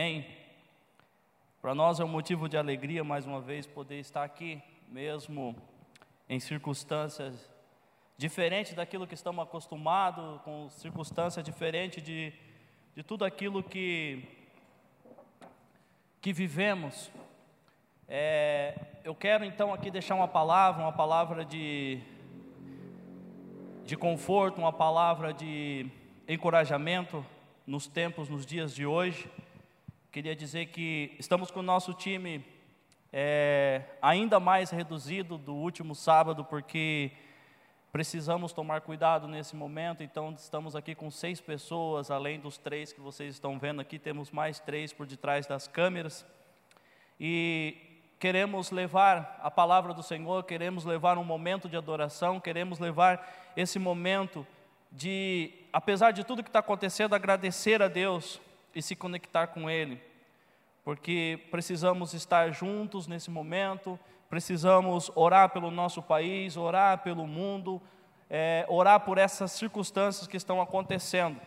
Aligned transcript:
Amém? 0.00 0.26
Para 1.60 1.74
nós 1.74 2.00
é 2.00 2.04
um 2.06 2.08
motivo 2.08 2.48
de 2.48 2.56
alegria 2.56 3.04
mais 3.04 3.26
uma 3.26 3.38
vez 3.38 3.66
poder 3.66 3.98
estar 3.98 4.24
aqui, 4.24 4.58
mesmo 4.88 5.54
em 6.26 6.40
circunstâncias 6.40 7.52
diferentes 8.16 8.72
daquilo 8.72 9.06
que 9.06 9.12
estamos 9.12 9.42
acostumados, 9.42 10.40
com 10.40 10.70
circunstâncias 10.70 11.44
diferentes 11.44 12.02
de, 12.02 12.32
de 12.96 13.02
tudo 13.02 13.26
aquilo 13.26 13.62
que, 13.62 14.24
que 16.22 16.32
vivemos. 16.32 17.10
É, 18.08 18.74
eu 19.04 19.14
quero 19.14 19.44
então 19.44 19.74
aqui 19.74 19.90
deixar 19.90 20.14
uma 20.14 20.28
palavra, 20.28 20.82
uma 20.82 20.94
palavra 20.94 21.44
de, 21.44 22.00
de 23.84 23.98
conforto, 23.98 24.62
uma 24.62 24.72
palavra 24.72 25.34
de 25.34 25.90
encorajamento 26.26 27.22
nos 27.66 27.86
tempos, 27.86 28.30
nos 28.30 28.46
dias 28.46 28.74
de 28.74 28.86
hoje. 28.86 29.28
Queria 30.12 30.34
dizer 30.34 30.66
que 30.66 31.14
estamos 31.20 31.52
com 31.52 31.60
o 31.60 31.62
nosso 31.62 31.94
time 31.94 32.44
é, 33.12 33.84
ainda 34.02 34.40
mais 34.40 34.68
reduzido 34.68 35.38
do 35.38 35.54
último 35.54 35.94
sábado, 35.94 36.44
porque 36.44 37.12
precisamos 37.92 38.52
tomar 38.52 38.80
cuidado 38.80 39.28
nesse 39.28 39.54
momento. 39.54 40.02
Então, 40.02 40.34
estamos 40.36 40.74
aqui 40.74 40.96
com 40.96 41.12
seis 41.12 41.40
pessoas, 41.40 42.10
além 42.10 42.40
dos 42.40 42.58
três 42.58 42.92
que 42.92 43.00
vocês 43.00 43.34
estão 43.34 43.56
vendo 43.56 43.80
aqui, 43.80 44.00
temos 44.00 44.32
mais 44.32 44.58
três 44.58 44.92
por 44.92 45.06
detrás 45.06 45.46
das 45.46 45.68
câmeras. 45.68 46.26
E 47.20 47.76
queremos 48.18 48.72
levar 48.72 49.38
a 49.40 49.48
palavra 49.48 49.94
do 49.94 50.02
Senhor, 50.02 50.42
queremos 50.42 50.84
levar 50.84 51.18
um 51.18 51.24
momento 51.24 51.68
de 51.68 51.76
adoração, 51.76 52.40
queremos 52.40 52.80
levar 52.80 53.52
esse 53.56 53.78
momento 53.78 54.44
de, 54.90 55.52
apesar 55.72 56.10
de 56.10 56.24
tudo 56.24 56.42
que 56.42 56.48
está 56.48 56.58
acontecendo, 56.58 57.14
agradecer 57.14 57.80
a 57.80 57.86
Deus 57.86 58.40
e 58.74 58.82
se 58.82 58.94
conectar 58.94 59.48
com 59.48 59.68
Ele, 59.68 60.00
porque 60.84 61.40
precisamos 61.50 62.14
estar 62.14 62.50
juntos 62.52 63.06
nesse 63.06 63.30
momento, 63.30 63.98
precisamos 64.28 65.10
orar 65.14 65.50
pelo 65.50 65.70
nosso 65.70 66.02
país, 66.02 66.56
orar 66.56 66.98
pelo 66.98 67.26
mundo, 67.26 67.80
é, 68.28 68.64
orar 68.68 69.00
por 69.00 69.18
essas 69.18 69.52
circunstâncias 69.52 70.26
que 70.26 70.36
estão 70.36 70.60
acontecendo. 70.60 71.40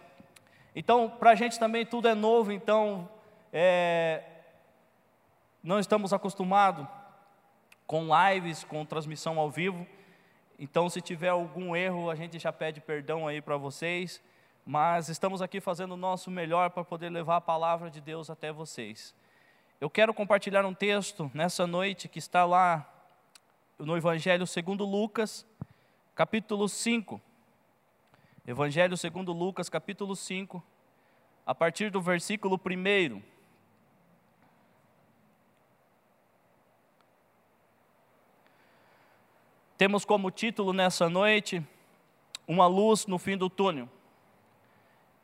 Então, 0.76 1.10
para 1.10 1.32
a 1.32 1.36
gente 1.36 1.58
também 1.58 1.86
tudo 1.86 2.08
é 2.08 2.16
novo, 2.16 2.52
então 2.52 3.10
é, 3.52 4.24
não 5.64 5.80
estamos 5.80 6.12
acostumados 6.12 6.86
com 7.88 8.10
lives, 8.30 8.64
com 8.64 8.86
transmissão 8.86 9.40
ao 9.40 9.50
vivo. 9.50 9.86
Então, 10.60 10.90
se 10.90 11.00
tiver 11.00 11.30
algum 11.30 11.76
erro, 11.76 12.10
a 12.10 12.16
gente 12.16 12.38
já 12.40 12.52
pede 12.52 12.82
perdão 12.82 13.28
aí 13.28 13.42
para 13.42 13.56
vocês 13.56 14.22
mas 14.66 15.10
estamos 15.10 15.42
aqui 15.42 15.60
fazendo 15.60 15.94
o 15.94 15.98
nosso 15.98 16.32
melhor 16.32 16.70
para 16.70 16.84
poder 16.84 17.10
levar 17.10 17.38
a 17.38 17.42
palavra 17.42 17.90
de 17.90 18.00
Deus 18.00 18.30
até 18.30 18.52
vocês. 18.52 19.14
Eu 19.80 19.90
quero 19.90 20.14
compartilhar 20.14 20.66
um 20.66 20.74
texto 20.74 21.30
nessa 21.34 21.68
noite 21.68 22.08
que 22.08 22.20
está 22.20 22.46
lá 22.46 22.90
no 23.78 23.98
Evangelho 23.98 24.48
segundo 24.48 24.86
Lucas, 24.86 25.46
capítulo 26.16 26.70
5. 26.70 27.22
Evangelho 28.48 28.96
segundo 28.96 29.34
Lucas, 29.34 29.70
capítulo 29.70 30.16
5, 30.16 30.64
a 31.46 31.54
partir 31.54 31.90
do 31.90 32.02
versículo 32.02 32.56
1. 32.58 33.22
Temos 39.78 40.06
como 40.06 40.32
título 40.32 40.72
nessa 40.72 41.10
noite, 41.10 41.62
Uma 42.48 42.68
luz 42.68 43.06
no 43.06 43.18
fim 43.18 43.38
do 43.38 43.50
túnel 43.50 43.90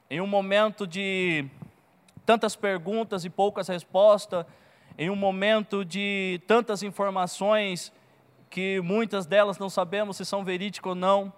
em 0.10 0.20
um 0.20 0.28
momento 0.28 0.88
de 0.88 1.46
tantas 2.26 2.56
perguntas 2.56 3.26
e 3.26 3.30
poucas 3.30 3.68
respostas, 3.68 4.46
em 4.98 5.10
um 5.10 5.16
momento 5.16 5.86
de 5.86 6.42
tantas 6.48 6.82
informações 6.82 7.94
que 8.50 8.82
muitas 8.82 9.26
delas 9.28 9.60
não 9.60 9.70
sabemos 9.70 10.18
se 10.18 10.26
são 10.26 10.44
verídicas 10.44 10.90
ou 10.90 10.96
não. 10.96 11.32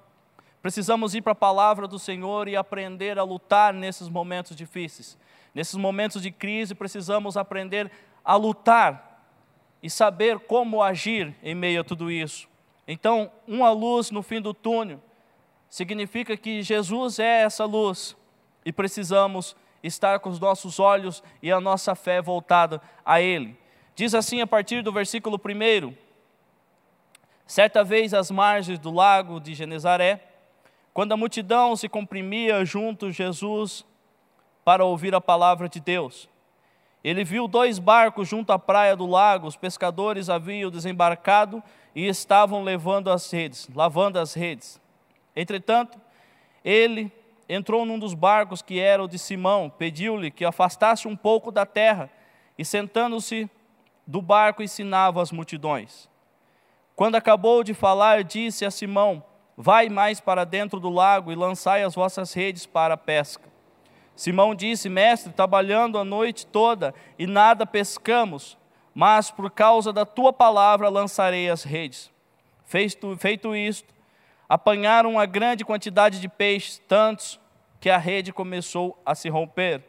Precisamos 0.62 1.14
ir 1.14 1.22
para 1.22 1.34
a 1.34 1.36
palavra 1.36 1.88
do 1.88 2.00
Senhor 2.00 2.48
e 2.48 2.56
aprender 2.56 3.20
a 3.20 3.24
lutar 3.24 3.74
nesses 3.74 4.08
momentos 4.08 4.56
difíceis. 4.56 5.18
Nesses 5.54 5.76
momentos 5.76 6.22
de 6.22 6.31
crise, 6.31 6.74
precisamos 6.74 7.36
aprender 7.36 7.92
a 8.24 8.36
lutar 8.36 9.26
e 9.84 9.90
saber 9.90 10.40
como 10.40 10.81
agir 10.81 11.36
em 11.44 11.54
meio 11.54 11.81
a 11.81 11.84
tudo 11.84 12.10
isso. 12.10 12.48
Então, 12.88 13.31
uma 13.48 13.72
luz 13.72 14.12
no 14.12 14.22
fim 14.22 14.40
do 14.40 14.54
túnel 14.54 15.02
significa 15.70 16.38
que 16.38 16.62
Jesus 16.62 17.20
é 17.20 17.42
essa 17.42 17.66
luz 17.66 18.16
e 18.66 18.72
precisamos 18.72 19.56
estar 19.84 20.20
com 20.20 20.30
os 20.30 20.40
nossos 20.40 20.80
olhos 20.80 21.24
e 21.42 21.52
a 21.52 21.60
nossa 21.60 21.96
fé 21.96 22.22
voltada 22.22 22.82
a 23.06 23.20
Ele. 23.20 23.58
Diz 23.96 24.14
assim 24.14 24.42
a 24.42 24.48
partir 24.48 24.82
do 24.82 24.92
versículo 24.92 25.40
1: 25.44 25.94
Certa 27.46 27.84
vez 27.84 28.14
às 28.14 28.32
margens 28.32 28.80
do 28.80 28.92
lago 28.92 29.40
de 29.40 29.54
Genezaré, 29.54 30.24
quando 30.94 31.12
a 31.14 31.18
multidão 31.18 31.76
se 31.76 31.88
comprimia 31.90 32.64
junto 32.66 33.08
a 33.08 33.12
Jesus 33.12 33.86
para 34.64 34.86
ouvir 34.86 35.16
a 35.16 35.22
palavra 35.22 35.68
de 35.68 35.80
Deus, 35.80 36.30
ele 37.04 37.24
viu 37.24 37.48
dois 37.48 37.80
barcos 37.80 38.28
junto 38.28 38.52
à 38.54 38.60
praia 38.60 38.96
do 38.96 39.08
lago, 39.08 39.48
os 39.48 39.56
pescadores 39.56 40.30
haviam 40.30 40.70
desembarcado 40.70 41.64
e 41.96 42.08
estavam 42.08 42.64
levando 42.64 43.10
as 43.10 43.30
redes, 43.32 43.68
lavando 43.74 44.20
as 44.20 44.34
redes. 44.34 44.80
Entretanto, 45.36 46.00
ele 46.64 47.12
entrou 47.53 47.85
num 47.85 48.00
dos 48.00 48.13
barcos 48.13 48.62
que 48.62 48.79
era 48.79 49.03
o 49.03 49.09
de 49.09 49.19
Simão, 49.19 49.69
pediu-lhe 49.69 50.31
que 50.31 50.45
afastasse 50.45 51.06
um 51.06 51.17
pouco 51.17 51.51
da 51.51 51.66
terra 51.66 52.09
e, 52.57 52.63
sentando-se 52.63 53.50
do 54.07 54.22
barco, 54.22 54.63
ensinava 54.63 55.22
as 55.22 55.34
multidões. 55.34 56.09
Quando 56.95 57.16
acabou 57.16 57.62
de 57.62 57.73
falar, 57.73 58.23
disse 58.23 58.63
a 58.63 58.72
Simão: 58.72 59.22
Vai 59.57 59.89
mais 59.89 60.22
para 60.22 60.45
dentro 60.45 60.79
do 60.79 60.89
lago 60.89 61.29
e 61.29 61.35
lançai 61.35 61.84
as 61.84 61.94
vossas 61.94 62.34
redes 62.34 62.66
para 62.66 62.94
a 62.94 62.97
pesca. 62.97 63.50
Simão 64.16 64.56
disse: 64.56 64.88
Mestre, 64.88 65.33
trabalhando 65.33 65.97
a 65.97 66.06
noite 66.06 66.45
toda 66.45 66.95
e 67.19 67.28
nada 67.28 67.66
pescamos, 67.66 68.57
mas 68.94 69.29
por 69.29 69.51
causa 69.51 69.91
da 69.91 70.06
tua 70.06 70.31
palavra 70.31 70.88
lançarei 70.88 71.50
as 71.50 71.63
redes. 71.63 72.09
Feito, 72.63 73.18
feito 73.18 73.53
isto, 73.53 73.94
apanharam 74.47 75.12
uma 75.12 75.25
grande 75.25 75.66
quantidade 75.66 76.22
de 76.22 76.29
peixes, 76.29 76.81
tantos 76.88 77.41
que 77.81 77.90
a 77.90 77.97
rede 77.97 78.31
começou 78.31 78.97
a 79.03 79.16
se 79.16 79.28
romper. 79.28 79.84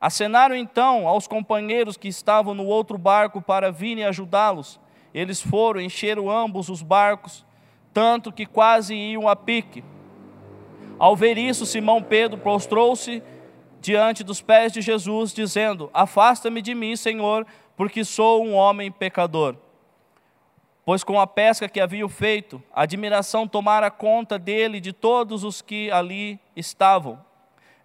Acenaram 0.00 0.56
então 0.56 1.06
aos 1.06 1.28
companheiros 1.28 1.96
que 1.96 2.08
estavam 2.08 2.52
no 2.52 2.66
outro 2.66 2.98
barco 2.98 3.40
para 3.40 3.70
virem 3.70 4.04
ajudá-los. 4.04 4.80
Eles 5.14 5.40
foram, 5.40 5.80
encheram 5.80 6.28
ambos 6.28 6.68
os 6.68 6.82
barcos, 6.82 7.46
tanto 7.94 8.32
que 8.32 8.44
quase 8.44 8.96
iam 8.96 9.28
a 9.28 9.36
pique. 9.36 9.84
Ao 10.98 11.14
ver 11.14 11.38
isso, 11.38 11.64
Simão 11.64 12.02
Pedro 12.02 12.38
prostrou-se 12.38 13.22
diante 13.80 14.24
dos 14.24 14.42
pés 14.42 14.72
de 14.72 14.80
Jesus, 14.80 15.32
dizendo: 15.32 15.90
Afasta-me 15.94 16.60
de 16.60 16.74
mim, 16.74 16.96
Senhor, 16.96 17.46
porque 17.76 18.04
sou 18.04 18.44
um 18.44 18.54
homem 18.54 18.90
pecador. 18.90 19.56
Pois 20.84 21.04
com 21.04 21.20
a 21.20 21.26
pesca 21.26 21.68
que 21.68 21.80
haviam 21.80 22.08
feito, 22.08 22.62
a 22.72 22.82
admiração 22.82 23.46
tomara 23.46 23.90
conta 23.90 24.38
dele 24.38 24.78
e 24.78 24.80
de 24.80 24.92
todos 24.92 25.44
os 25.44 25.62
que 25.62 25.90
ali 25.92 26.40
estavam, 26.56 27.20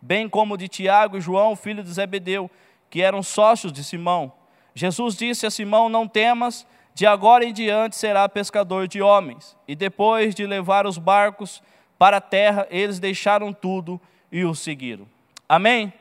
bem 0.02 0.28
como 0.28 0.58
de 0.58 0.68
Tiago 0.68 1.18
e 1.18 1.22
João, 1.22 1.56
filho 1.56 1.84
de 1.84 1.94
Zebedeu, 1.94 2.50
que 2.90 3.02
eram 3.02 3.22
sócios 3.22 3.72
de 3.72 3.84
Simão. 3.84 4.32
Jesus 4.74 5.16
disse 5.16 5.46
a 5.46 5.52
Simão: 5.52 5.90
Não 5.90 6.08
temas, 6.08 6.66
de 6.96 7.06
agora 7.06 7.46
em 7.46 7.54
diante 7.54 7.96
será 7.96 8.28
pescador 8.28 8.88
de 8.88 9.02
homens. 9.02 9.56
E 9.68 9.76
depois 9.76 10.34
de 10.34 10.48
levar 10.48 10.88
os 10.88 10.98
barcos 10.98 11.62
para 12.00 12.18
a 12.18 12.22
terra, 12.22 12.66
eles 12.72 13.00
deixaram 13.00 13.54
tudo 13.54 14.02
e 14.32 14.44
o 14.44 14.56
seguiram. 14.56 15.08
Amém? 15.48 15.94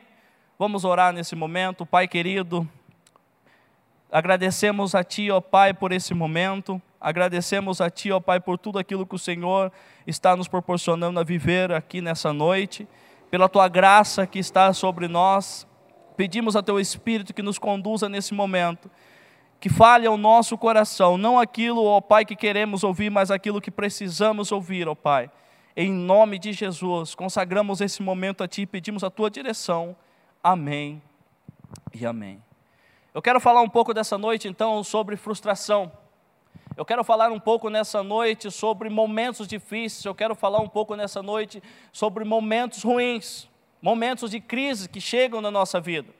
Vamos 0.57 0.83
orar 0.83 1.13
nesse 1.13 1.35
momento, 1.35 1.85
Pai 1.85 2.07
querido. 2.07 2.67
Agradecemos 4.11 4.95
a 4.95 5.03
Ti, 5.03 5.29
ó 5.29 5.39
Pai, 5.39 5.73
por 5.73 5.91
esse 5.91 6.15
momento. 6.15 6.81
Agradecemos 7.07 7.79
a 7.79 7.89
Ti, 7.89 8.11
ó 8.11 8.19
Pai, 8.19 8.37
por 8.37 8.57
tudo 8.57 8.77
aquilo 8.77 9.05
que 9.05 9.15
o 9.15 9.17
Senhor 9.17 9.71
está 10.05 10.35
nos 10.35 10.49
proporcionando 10.49 11.17
a 11.17 11.23
viver 11.23 11.71
aqui 11.71 12.01
nessa 12.01 12.33
noite, 12.33 12.85
pela 13.31 13.47
Tua 13.47 13.69
graça 13.69 14.27
que 14.27 14.37
está 14.37 14.73
sobre 14.73 15.07
nós. 15.07 15.65
Pedimos 16.17 16.57
a 16.57 16.61
Teu 16.61 16.77
Espírito 16.77 17.33
que 17.33 17.41
nos 17.41 17.57
conduza 17.57 18.09
nesse 18.09 18.33
momento, 18.33 18.91
que 19.57 19.69
fale 19.69 20.05
ao 20.05 20.17
nosso 20.17 20.57
coração, 20.57 21.17
não 21.17 21.39
aquilo, 21.39 21.81
ó 21.85 22.01
Pai, 22.01 22.25
que 22.25 22.35
queremos 22.35 22.83
ouvir, 22.83 23.09
mas 23.09 23.31
aquilo 23.31 23.61
que 23.61 23.71
precisamos 23.71 24.51
ouvir, 24.51 24.89
ó 24.89 24.93
Pai. 24.93 25.31
Em 25.77 25.89
nome 25.89 26.37
de 26.37 26.51
Jesus, 26.51 27.15
consagramos 27.15 27.79
esse 27.79 28.03
momento 28.03 28.43
a 28.43 28.49
Ti 28.49 28.63
e 28.63 28.67
pedimos 28.67 29.01
a 29.01 29.09
Tua 29.09 29.31
direção. 29.31 29.95
Amém 30.43 31.01
e 31.93 32.05
amém. 32.05 32.43
Eu 33.13 33.21
quero 33.21 33.39
falar 33.39 33.61
um 33.61 33.69
pouco 33.69 33.93
dessa 33.93 34.17
noite, 34.17 34.49
então, 34.49 34.83
sobre 34.83 35.15
frustração. 35.15 35.89
Eu 36.77 36.85
quero 36.85 37.03
falar 37.03 37.31
um 37.31 37.39
pouco 37.39 37.71
nessa 37.71 38.03
noite 38.03 38.51
sobre 38.51 38.87
momentos 38.87 39.47
difíceis, 39.47 40.05
eu 40.05 40.13
quero 40.13 40.35
falar 40.35 40.59
um 40.59 40.67
pouco 40.67 40.95
nessa 40.95 41.23
noite 41.23 41.59
sobre 41.91 42.23
momentos 42.23 42.83
ruins, 42.83 43.49
momentos 43.81 44.29
de 44.29 44.39
crise 44.39 44.87
que 44.87 45.01
chegam 45.01 45.41
na 45.41 45.49
nossa 45.49 45.81
vida. 45.81 46.13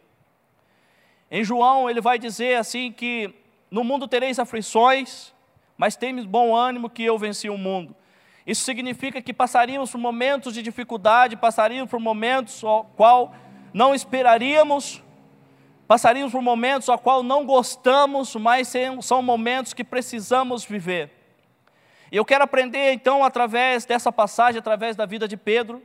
Em 1.30 1.44
João, 1.44 1.88
ele 1.88 2.02
vai 2.02 2.18
dizer 2.18 2.56
assim 2.56 2.92
que 2.92 3.32
no 3.70 3.84
mundo 3.84 4.08
tereis 4.08 4.40
aflições, 4.40 5.32
mas 5.78 5.96
tendes 5.96 6.26
bom 6.26 6.56
ânimo 6.56 6.90
que 6.90 7.04
eu 7.04 7.20
venci 7.20 7.52
o 7.52 7.58
mundo. 7.58 7.96
Isso 8.44 8.64
significa 8.64 9.22
que 9.22 9.36
passaríamos 9.36 9.92
por 9.92 10.00
momentos 10.00 10.56
de 10.56 10.64
dificuldade, 10.64 11.38
passaríamos 11.38 11.92
por 11.92 12.00
momentos 12.00 12.64
ao 12.64 12.84
qual 12.84 13.32
não 13.72 13.94
esperaríamos, 13.94 15.04
passaríamos 15.88 16.34
por 16.34 16.42
momentos 16.42 16.90
ao 16.90 17.00
qual 17.00 17.24
não 17.24 17.46
gostamos, 17.46 18.36
mas 18.36 18.74
são 19.02 19.22
momentos 19.22 19.74
que 19.74 19.84
precisamos 19.84 20.66
viver. 20.66 21.12
E 22.12 22.18
eu 22.18 22.26
quero 22.26 22.44
aprender 22.44 22.94
então 22.94 23.24
através 23.24 23.86
dessa 23.86 24.12
passagem, 24.12 24.60
através 24.60 24.96
da 24.96 25.06
vida 25.06 25.28
de 25.28 25.38
Pedro, 25.38 25.82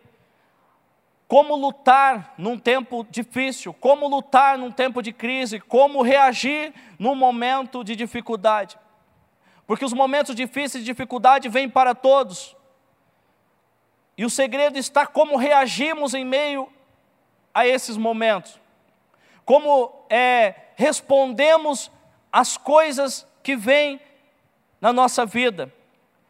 como 1.26 1.56
lutar 1.56 2.34
num 2.36 2.58
tempo 2.58 3.06
difícil, 3.10 3.72
como 3.72 4.06
lutar 4.06 4.58
num 4.58 4.70
tempo 4.70 5.00
de 5.00 5.12
crise, 5.12 5.58
como 5.58 6.02
reagir 6.02 6.74
num 6.98 7.14
momento 7.14 7.82
de 7.82 7.96
dificuldade. 7.96 8.78
Porque 9.66 9.84
os 9.84 9.94
momentos 9.94 10.34
difíceis 10.34 10.84
de 10.84 10.92
dificuldade 10.92 11.48
vêm 11.48 11.68
para 11.68 11.94
todos. 11.94 12.54
E 14.16 14.24
o 14.24 14.30
segredo 14.30 14.76
está 14.76 15.06
como 15.06 15.36
reagimos 15.36 16.12
em 16.12 16.24
meio 16.24 16.68
a 17.54 17.66
esses 17.66 17.96
momentos. 17.96 18.60
Como 19.44 20.04
é, 20.08 20.54
respondemos 20.76 21.90
às 22.32 22.56
coisas 22.56 23.26
que 23.42 23.56
vêm 23.56 24.00
na 24.80 24.92
nossa 24.92 25.26
vida. 25.26 25.72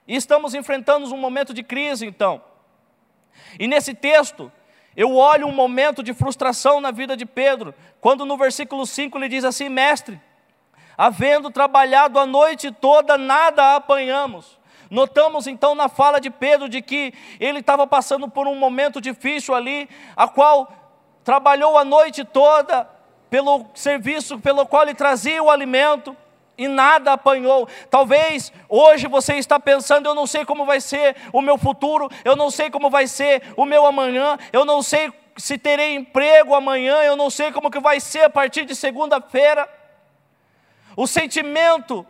E 0.06 0.16
estamos 0.16 0.54
enfrentando 0.54 1.12
um 1.12 1.16
momento 1.16 1.54
de 1.54 1.62
crise, 1.62 2.06
então. 2.06 2.42
E 3.58 3.66
nesse 3.66 3.94
texto, 3.94 4.50
eu 4.96 5.16
olho 5.16 5.46
um 5.46 5.54
momento 5.54 6.02
de 6.02 6.12
frustração 6.12 6.80
na 6.80 6.90
vida 6.90 7.16
de 7.16 7.24
Pedro, 7.24 7.74
quando 8.00 8.26
no 8.26 8.36
versículo 8.36 8.86
5 8.86 9.16
ele 9.18 9.28
diz 9.28 9.44
assim: 9.44 9.68
Mestre, 9.68 10.20
havendo 10.98 11.50
trabalhado 11.50 12.18
a 12.18 12.26
noite 12.26 12.70
toda, 12.70 13.16
nada 13.16 13.76
apanhamos. 13.76 14.60
Notamos 14.90 15.46
então 15.46 15.74
na 15.74 15.88
fala 15.88 16.20
de 16.20 16.28
Pedro 16.28 16.68
de 16.68 16.82
que 16.82 17.14
ele 17.40 17.60
estava 17.60 17.86
passando 17.86 18.28
por 18.28 18.46
um 18.46 18.54
momento 18.54 19.00
difícil 19.00 19.54
ali, 19.54 19.88
a 20.14 20.28
qual 20.28 20.70
trabalhou 21.24 21.78
a 21.78 21.84
noite 21.84 22.22
toda 22.24 22.86
pelo 23.32 23.64
serviço 23.74 24.38
pelo 24.38 24.66
qual 24.66 24.82
ele 24.82 24.92
trazia 24.92 25.42
o 25.42 25.50
alimento 25.50 26.14
e 26.58 26.68
nada 26.68 27.14
apanhou. 27.14 27.66
Talvez 27.88 28.52
hoje 28.68 29.08
você 29.08 29.36
está 29.36 29.58
pensando: 29.58 30.06
eu 30.06 30.14
não 30.14 30.26
sei 30.26 30.44
como 30.44 30.66
vai 30.66 30.82
ser 30.82 31.16
o 31.32 31.40
meu 31.40 31.56
futuro, 31.56 32.10
eu 32.26 32.36
não 32.36 32.50
sei 32.50 32.70
como 32.70 32.90
vai 32.90 33.06
ser 33.06 33.42
o 33.56 33.64
meu 33.64 33.86
amanhã, 33.86 34.36
eu 34.52 34.66
não 34.66 34.82
sei 34.82 35.10
se 35.34 35.56
terei 35.56 35.94
emprego 35.94 36.54
amanhã, 36.54 36.96
eu 37.04 37.16
não 37.16 37.30
sei 37.30 37.50
como 37.50 37.70
que 37.70 37.80
vai 37.80 38.00
ser 38.00 38.24
a 38.24 38.28
partir 38.28 38.66
de 38.66 38.76
segunda-feira. 38.76 39.66
O 40.94 41.06
sentimento 41.06 42.06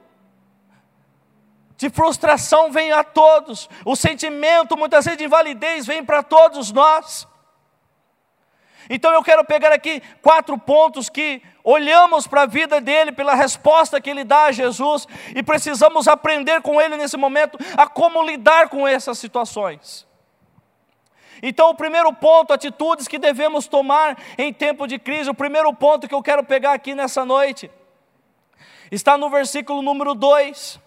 de 1.76 1.88
frustração 1.88 2.72
vem 2.72 2.90
a 2.90 3.04
todos, 3.04 3.70
o 3.84 3.94
sentimento 3.94 4.76
muitas 4.76 5.04
vezes 5.04 5.18
de 5.18 5.24
invalidez 5.26 5.86
vem 5.86 6.04
para 6.04 6.24
todos 6.24 6.72
nós. 6.72 7.28
Então 8.94 9.10
eu 9.10 9.22
quero 9.22 9.42
pegar 9.42 9.72
aqui 9.72 10.02
quatro 10.20 10.58
pontos 10.58 11.08
que 11.08 11.42
olhamos 11.64 12.26
para 12.26 12.42
a 12.42 12.46
vida 12.46 12.78
dele, 12.78 13.10
pela 13.10 13.34
resposta 13.34 13.98
que 13.98 14.10
ele 14.10 14.22
dá 14.22 14.44
a 14.44 14.52
Jesus, 14.52 15.08
e 15.34 15.42
precisamos 15.42 16.06
aprender 16.06 16.60
com 16.60 16.78
ele 16.78 16.94
nesse 16.98 17.16
momento 17.16 17.56
a 17.74 17.88
como 17.88 18.22
lidar 18.22 18.68
com 18.68 18.86
essas 18.86 19.18
situações. 19.18 20.06
Então, 21.42 21.70
o 21.70 21.74
primeiro 21.74 22.12
ponto, 22.12 22.52
atitudes 22.52 23.08
que 23.08 23.18
devemos 23.18 23.66
tomar 23.66 24.18
em 24.36 24.52
tempo 24.52 24.86
de 24.86 24.98
crise, 24.98 25.30
o 25.30 25.34
primeiro 25.34 25.72
ponto 25.72 26.06
que 26.06 26.14
eu 26.14 26.22
quero 26.22 26.44
pegar 26.44 26.74
aqui 26.74 26.94
nessa 26.94 27.24
noite, 27.24 27.70
está 28.90 29.16
no 29.16 29.30
versículo 29.30 29.80
número 29.80 30.14
2 30.14 30.78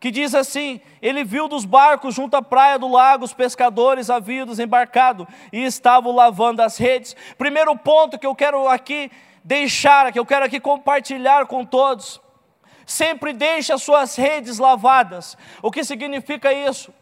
que 0.00 0.10
diz 0.10 0.34
assim: 0.34 0.80
Ele 1.02 1.24
viu 1.24 1.48
dos 1.48 1.64
barcos 1.64 2.14
junto 2.14 2.36
à 2.36 2.42
praia 2.42 2.78
do 2.78 2.88
lago 2.88 3.24
os 3.24 3.34
pescadores 3.34 4.10
haviam 4.10 4.46
desembarcado 4.46 5.26
e 5.52 5.64
estavam 5.64 6.14
lavando 6.14 6.62
as 6.62 6.76
redes. 6.76 7.16
Primeiro 7.36 7.76
ponto 7.76 8.18
que 8.18 8.26
eu 8.26 8.34
quero 8.34 8.68
aqui 8.68 9.10
deixar, 9.42 10.12
que 10.12 10.18
eu 10.18 10.26
quero 10.26 10.44
aqui 10.44 10.60
compartilhar 10.60 11.46
com 11.46 11.64
todos. 11.64 12.20
Sempre 12.86 13.32
deixe 13.32 13.72
as 13.72 13.82
suas 13.82 14.16
redes 14.16 14.58
lavadas. 14.58 15.36
O 15.62 15.70
que 15.70 15.84
significa 15.84 16.52
isso? 16.52 16.92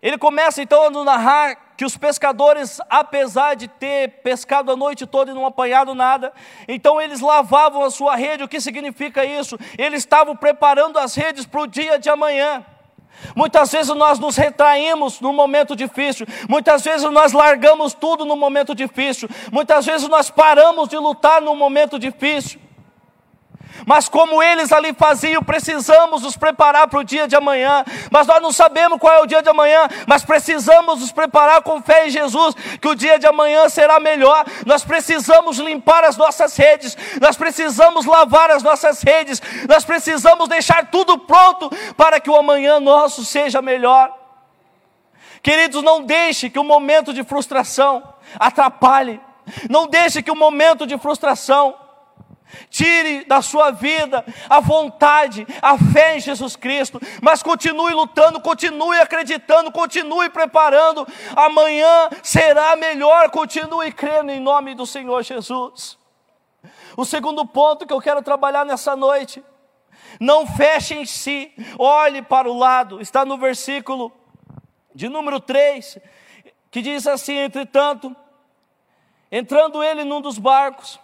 Ele 0.00 0.18
começa 0.18 0.60
então 0.60 0.86
a 0.86 1.04
narrar 1.04 1.71
que 1.82 1.86
os 1.86 1.96
pescadores, 1.96 2.80
apesar 2.88 3.56
de 3.56 3.66
ter 3.66 4.20
pescado 4.22 4.70
a 4.70 4.76
noite 4.76 5.04
toda 5.04 5.32
e 5.32 5.34
não 5.34 5.44
apanhado 5.44 5.96
nada, 5.96 6.32
então 6.68 7.02
eles 7.02 7.20
lavavam 7.20 7.82
a 7.82 7.90
sua 7.90 8.14
rede. 8.14 8.44
O 8.44 8.48
que 8.48 8.60
significa 8.60 9.24
isso? 9.24 9.58
Eles 9.76 10.02
estavam 10.02 10.36
preparando 10.36 10.96
as 10.96 11.16
redes 11.16 11.44
para 11.44 11.60
o 11.60 11.66
dia 11.66 11.98
de 11.98 12.08
amanhã. 12.08 12.64
Muitas 13.34 13.72
vezes 13.72 13.92
nós 13.96 14.20
nos 14.20 14.36
retraímos 14.36 15.20
no 15.20 15.32
momento 15.32 15.74
difícil, 15.74 16.24
muitas 16.48 16.84
vezes 16.84 17.10
nós 17.10 17.32
largamos 17.32 17.94
tudo 17.94 18.24
no 18.24 18.36
momento 18.36 18.76
difícil, 18.76 19.28
muitas 19.50 19.84
vezes 19.84 20.06
nós 20.06 20.30
paramos 20.30 20.88
de 20.88 20.96
lutar 20.96 21.42
no 21.42 21.56
momento 21.56 21.98
difícil. 21.98 22.61
Mas 23.86 24.08
como 24.08 24.42
eles 24.42 24.72
ali 24.72 24.92
faziam, 24.92 25.42
precisamos 25.42 26.22
nos 26.22 26.36
preparar 26.36 26.88
para 26.88 27.00
o 27.00 27.04
dia 27.04 27.26
de 27.26 27.36
amanhã. 27.36 27.84
Mas 28.10 28.26
nós 28.26 28.40
não 28.42 28.52
sabemos 28.52 28.98
qual 28.98 29.14
é 29.14 29.20
o 29.20 29.26
dia 29.26 29.42
de 29.42 29.48
amanhã, 29.48 29.88
mas 30.06 30.24
precisamos 30.24 31.00
nos 31.00 31.12
preparar 31.12 31.62
com 31.62 31.82
fé 31.82 32.06
em 32.06 32.10
Jesus, 32.10 32.54
que 32.80 32.88
o 32.88 32.94
dia 32.94 33.18
de 33.18 33.26
amanhã 33.26 33.68
será 33.68 33.98
melhor. 33.98 34.44
Nós 34.66 34.84
precisamos 34.84 35.58
limpar 35.58 36.04
as 36.04 36.16
nossas 36.16 36.56
redes, 36.56 36.96
nós 37.20 37.36
precisamos 37.36 38.06
lavar 38.06 38.50
as 38.50 38.62
nossas 38.62 39.02
redes, 39.02 39.40
nós 39.68 39.84
precisamos 39.84 40.48
deixar 40.48 40.90
tudo 40.90 41.18
pronto 41.18 41.70
para 41.96 42.20
que 42.20 42.30
o 42.30 42.36
amanhã 42.36 42.80
nosso 42.80 43.24
seja 43.24 43.60
melhor. 43.60 44.12
Queridos, 45.42 45.82
não 45.82 46.02
deixe 46.04 46.48
que 46.48 46.58
o 46.58 46.64
momento 46.64 47.12
de 47.12 47.24
frustração 47.24 48.02
atrapalhe. 48.38 49.20
Não 49.68 49.88
deixe 49.88 50.22
que 50.22 50.30
o 50.30 50.36
momento 50.36 50.86
de 50.86 50.96
frustração 50.96 51.74
Tire 52.70 53.24
da 53.24 53.42
sua 53.42 53.70
vida 53.70 54.24
a 54.48 54.60
vontade, 54.60 55.46
a 55.60 55.76
fé 55.78 56.16
em 56.16 56.20
Jesus 56.20 56.56
Cristo, 56.56 57.00
mas 57.20 57.42
continue 57.42 57.92
lutando, 57.92 58.40
continue 58.40 58.98
acreditando, 58.98 59.70
continue 59.72 60.30
preparando. 60.30 61.06
Amanhã 61.36 62.08
será 62.22 62.76
melhor, 62.76 63.30
continue 63.30 63.92
crendo 63.92 64.30
em 64.30 64.40
nome 64.40 64.74
do 64.74 64.86
Senhor 64.86 65.22
Jesus. 65.22 65.98
O 66.96 67.04
segundo 67.04 67.46
ponto 67.46 67.86
que 67.86 67.92
eu 67.92 68.00
quero 68.00 68.22
trabalhar 68.22 68.64
nessa 68.64 68.94
noite, 68.94 69.42
não 70.20 70.46
feche 70.46 70.94
em 70.94 71.06
si, 71.06 71.52
olhe 71.78 72.22
para 72.22 72.50
o 72.50 72.56
lado, 72.56 73.00
está 73.00 73.24
no 73.24 73.38
versículo 73.38 74.12
de 74.94 75.08
número 75.08 75.40
3, 75.40 75.98
que 76.70 76.82
diz 76.82 77.06
assim: 77.06 77.36
entretanto, 77.36 78.14
entrando 79.30 79.82
ele 79.82 80.04
num 80.04 80.20
dos 80.20 80.38
barcos, 80.38 81.00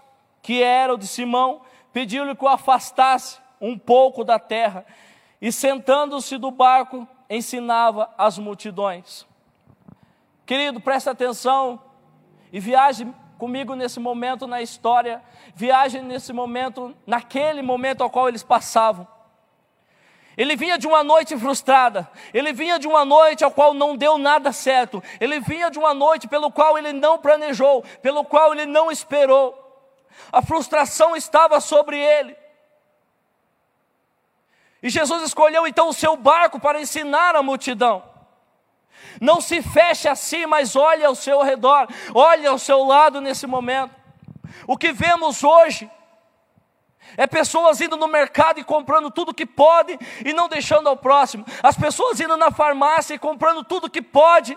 que 0.49 0.63
era 0.63 0.95
o 0.95 0.97
de 0.97 1.07
Simão, 1.07 1.61
pediu-lhe 1.93 2.35
que 2.35 2.43
o 2.43 2.49
afastasse 2.49 3.39
um 3.61 3.79
pouco 3.79 4.25
da 4.25 4.39
terra, 4.39 4.87
e 5.43 5.53
sentando-se 5.53 6.39
do 6.39 6.51
barco, 6.51 7.07
ensinava 7.29 8.09
as 8.17 8.39
multidões. 8.39 9.27
Querido, 10.47 10.81
presta 10.81 11.11
atenção 11.11 11.79
e 12.51 12.59
viaje 12.59 13.07
comigo 13.37 13.75
nesse 13.75 14.01
momento 14.01 14.47
na 14.47 14.63
história, 14.63 15.23
viaje 15.55 16.01
nesse 16.01 16.33
momento, 16.33 16.97
naquele 17.07 17.61
momento 17.61 18.03
ao 18.03 18.09
qual 18.09 18.27
eles 18.27 18.43
passavam. 18.43 19.07
Ele 20.35 20.57
vinha 20.57 20.79
de 20.79 20.87
uma 20.87 21.05
noite 21.05 21.37
frustrada, 21.37 22.11
ele 22.33 22.55
vinha 22.55 22.79
de 22.79 22.89
uma 22.89 23.05
noite 23.05 23.45
ao 23.45 23.51
qual 23.51 23.75
não 23.75 23.95
deu 23.95 24.17
nada 24.17 24.51
certo, 24.51 25.03
ele 25.21 25.41
vinha 25.41 25.71
de 25.71 25.79
uma 25.79 25.93
noite 25.93 26.27
pelo 26.27 26.51
qual 26.51 26.79
ele 26.79 26.95
não 26.95 27.19
planejou, 27.19 27.85
pelo 28.01 28.25
qual 28.25 28.55
ele 28.55 28.65
não 28.65 28.91
esperou 28.91 29.58
a 30.33 30.43
frustração 30.43 31.17
estava 31.17 31.61
sobre 31.61 31.99
ele. 31.99 32.37
E 34.83 34.89
Jesus 34.89 35.23
escolheu 35.23 35.67
então 35.67 35.89
o 35.89 35.93
seu 35.93 36.17
barco 36.17 36.61
para 36.61 36.81
ensinar 36.81 37.35
a 37.35 37.43
multidão. 37.43 38.03
Não 39.21 39.41
se 39.41 39.61
feche 39.63 40.09
assim, 40.09 40.47
mas 40.47 40.77
olhe 40.77 41.05
ao 41.05 41.15
seu 41.15 41.43
redor, 41.43 41.89
olhe 42.15 42.47
ao 42.47 42.59
seu 42.59 42.85
lado 42.85 43.21
nesse 43.21 43.47
momento. 43.47 43.95
O 44.67 44.77
que 44.77 44.93
vemos 44.93 45.43
hoje 45.43 45.91
é 47.17 47.27
pessoas 47.27 47.81
indo 47.81 47.97
no 47.97 48.07
mercado 48.07 48.61
e 48.61 48.65
comprando 48.65 49.11
tudo 49.11 49.35
que 49.35 49.47
pode 49.47 49.99
e 50.25 50.33
não 50.33 50.49
deixando 50.49 50.89
ao 50.89 50.97
próximo. 50.97 51.45
As 51.63 51.77
pessoas 51.77 52.21
indo 52.21 52.37
na 52.37 52.51
farmácia 52.51 53.15
e 53.15 53.19
comprando 53.19 53.65
tudo 53.65 53.91
que 53.91 54.03
pode 54.03 54.57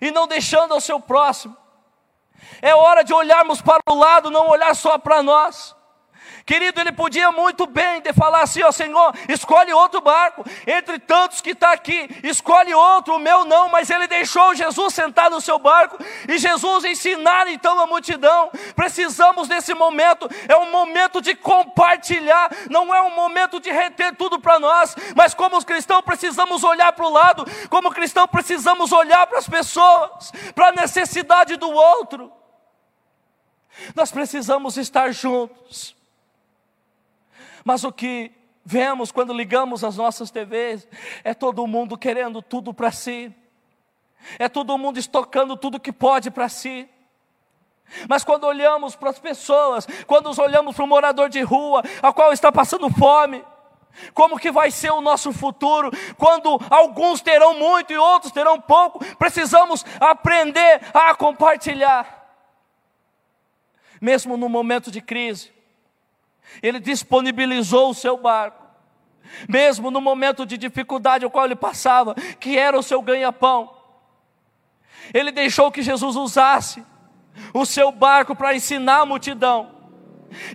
e 0.00 0.10
não 0.10 0.26
deixando 0.26 0.72
ao 0.72 0.80
seu 0.80 0.98
próximo. 0.98 1.56
É 2.62 2.74
hora 2.74 3.02
de 3.02 3.12
olharmos 3.12 3.60
para 3.60 3.80
o 3.88 3.94
lado, 3.94 4.30
não 4.30 4.48
olhar 4.48 4.74
só 4.74 4.98
para 4.98 5.22
nós. 5.22 5.74
Querido, 6.44 6.80
ele 6.80 6.92
podia 6.92 7.30
muito 7.30 7.66
bem 7.66 8.00
de 8.00 8.12
falar 8.12 8.42
assim, 8.42 8.62
ó 8.62 8.72
Senhor, 8.72 9.14
escolhe 9.28 9.72
outro 9.72 10.00
barco, 10.00 10.44
entre 10.66 10.98
tantos 10.98 11.40
que 11.40 11.50
está 11.50 11.72
aqui, 11.72 12.08
escolhe 12.24 12.74
outro, 12.74 13.14
o 13.14 13.18
meu 13.18 13.44
não, 13.44 13.68
mas 13.68 13.90
ele 13.90 14.06
deixou 14.06 14.54
Jesus 14.54 14.94
sentar 14.94 15.30
no 15.30 15.40
seu 15.40 15.58
barco 15.58 15.98
e 16.28 16.38
Jesus 16.38 16.84
ensinar 16.84 17.46
então 17.48 17.78
a 17.78 17.86
multidão. 17.86 18.50
Precisamos 18.74 19.48
nesse 19.48 19.74
momento, 19.74 20.28
é 20.48 20.56
um 20.56 20.70
momento 20.70 21.20
de 21.20 21.34
compartilhar, 21.34 22.50
não 22.68 22.94
é 22.94 23.02
um 23.02 23.14
momento 23.14 23.60
de 23.60 23.70
reter 23.70 24.16
tudo 24.16 24.40
para 24.40 24.58
nós, 24.58 24.96
mas 25.14 25.34
como 25.34 25.56
os 25.56 25.64
cristãos 25.64 26.02
precisamos 26.02 26.64
olhar 26.64 26.92
para 26.92 27.06
o 27.06 27.12
lado, 27.12 27.44
como 27.68 27.92
cristão 27.92 28.26
precisamos 28.26 28.92
olhar 28.92 29.26
para 29.26 29.38
as 29.38 29.48
pessoas, 29.48 30.32
para 30.54 30.68
a 30.68 30.72
necessidade 30.72 31.56
do 31.56 31.70
outro. 31.70 32.32
Nós 33.94 34.10
precisamos 34.10 34.76
estar 34.76 35.12
juntos. 35.12 35.99
Mas 37.64 37.84
o 37.84 37.92
que 37.92 38.32
vemos 38.64 39.10
quando 39.10 39.32
ligamos 39.32 39.82
as 39.84 39.96
nossas 39.96 40.30
TVs 40.30 40.86
é 41.24 41.34
todo 41.34 41.66
mundo 41.66 41.96
querendo 41.96 42.42
tudo 42.42 42.72
para 42.72 42.90
si, 42.92 43.34
é 44.38 44.48
todo 44.48 44.76
mundo 44.76 44.98
estocando 44.98 45.56
tudo 45.56 45.80
que 45.80 45.92
pode 45.92 46.30
para 46.30 46.48
si. 46.48 46.88
Mas 48.08 48.22
quando 48.22 48.44
olhamos 48.44 48.94
para 48.94 49.10
as 49.10 49.18
pessoas, 49.18 49.86
quando 50.06 50.30
olhamos 50.40 50.76
para 50.76 50.84
o 50.84 50.88
morador 50.88 51.28
de 51.28 51.40
rua, 51.42 51.82
a 52.02 52.12
qual 52.12 52.32
está 52.32 52.52
passando 52.52 52.88
fome, 52.90 53.44
como 54.14 54.38
que 54.38 54.52
vai 54.52 54.70
ser 54.70 54.90
o 54.90 55.00
nosso 55.00 55.32
futuro, 55.32 55.90
quando 56.16 56.60
alguns 56.70 57.20
terão 57.20 57.54
muito 57.58 57.92
e 57.92 57.98
outros 57.98 58.32
terão 58.32 58.60
pouco, 58.60 59.04
precisamos 59.16 59.84
aprender 59.98 60.80
a 60.94 61.14
compartilhar. 61.14 62.18
Mesmo 64.00 64.36
no 64.36 64.48
momento 64.48 64.90
de 64.90 65.00
crise, 65.00 65.52
ele 66.62 66.80
disponibilizou 66.80 67.90
o 67.90 67.94
seu 67.94 68.16
barco, 68.16 68.64
mesmo 69.48 69.90
no 69.90 70.00
momento 70.00 70.44
de 70.44 70.56
dificuldade 70.56 71.24
ao 71.24 71.30
qual 71.30 71.44
ele 71.44 71.56
passava, 71.56 72.14
que 72.14 72.58
era 72.58 72.78
o 72.78 72.82
seu 72.82 73.00
ganha-pão. 73.00 73.76
Ele 75.12 75.32
deixou 75.32 75.70
que 75.70 75.82
Jesus 75.82 76.16
usasse 76.16 76.84
o 77.54 77.64
seu 77.64 77.90
barco 77.90 78.34
para 78.34 78.54
ensinar 78.54 79.00
a 79.00 79.06
multidão. 79.06 79.80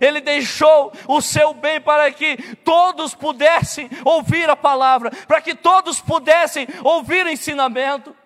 Ele 0.00 0.20
deixou 0.20 0.92
o 1.06 1.20
seu 1.20 1.52
bem 1.52 1.80
para 1.80 2.10
que 2.10 2.56
todos 2.64 3.14
pudessem 3.14 3.90
ouvir 4.04 4.48
a 4.48 4.56
palavra, 4.56 5.10
para 5.26 5.40
que 5.40 5.54
todos 5.54 6.00
pudessem 6.00 6.66
ouvir 6.82 7.26
o 7.26 7.30
ensinamento. 7.30 8.16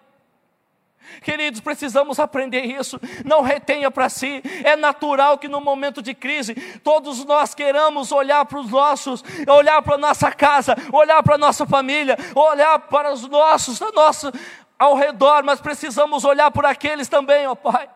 Queridos, 1.23 1.61
precisamos 1.61 2.19
aprender 2.19 2.65
isso. 2.65 3.01
Não 3.25 3.43
retenha 3.43 3.91
para 3.91 4.09
si. 4.09 4.43
É 4.65 4.77
natural 4.77 5.39
que 5.39 5.49
no 5.49 5.61
momento 5.61 6.01
de 6.01 6.15
crise, 6.15 6.55
todos 6.83 7.25
nós 7.25 7.55
queramos 7.55 8.13
olhar 8.13 8.45
para 8.47 8.61
os 8.61 8.71
nossos, 8.71 9.23
olhar 9.47 9.83
para 9.83 9.95
a 9.95 9.99
nossa 9.99 10.33
casa, 10.33 10.75
olhar 10.93 11.23
para 11.23 11.35
a 11.35 11.39
nossa 11.39 11.67
família, 11.67 12.17
olhar 12.35 12.79
para 12.79 13.13
os 13.13 13.29
nossos, 13.29 13.81
a 13.83 13.91
nossa, 13.93 14.33
ao 14.79 14.95
redor, 14.95 15.43
mas 15.45 15.61
precisamos 15.61 16.25
olhar 16.25 16.51
por 16.51 16.65
aqueles 16.65 17.09
também, 17.09 17.47
ó 17.47 17.55
Pai. 17.55 17.89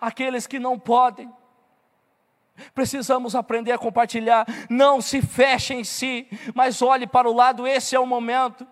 Aqueles 0.00 0.46
que 0.46 0.58
não 0.58 0.78
podem. 0.78 1.32
Precisamos 2.74 3.34
aprender 3.34 3.72
a 3.72 3.78
compartilhar. 3.78 4.46
Não 4.68 5.00
se 5.00 5.22
feche 5.22 5.74
em 5.74 5.84
si, 5.84 6.28
mas 6.54 6.82
olhe 6.82 7.06
para 7.06 7.28
o 7.28 7.34
lado, 7.34 7.66
esse 7.66 7.96
é 7.96 8.00
o 8.00 8.06
momento. 8.06 8.66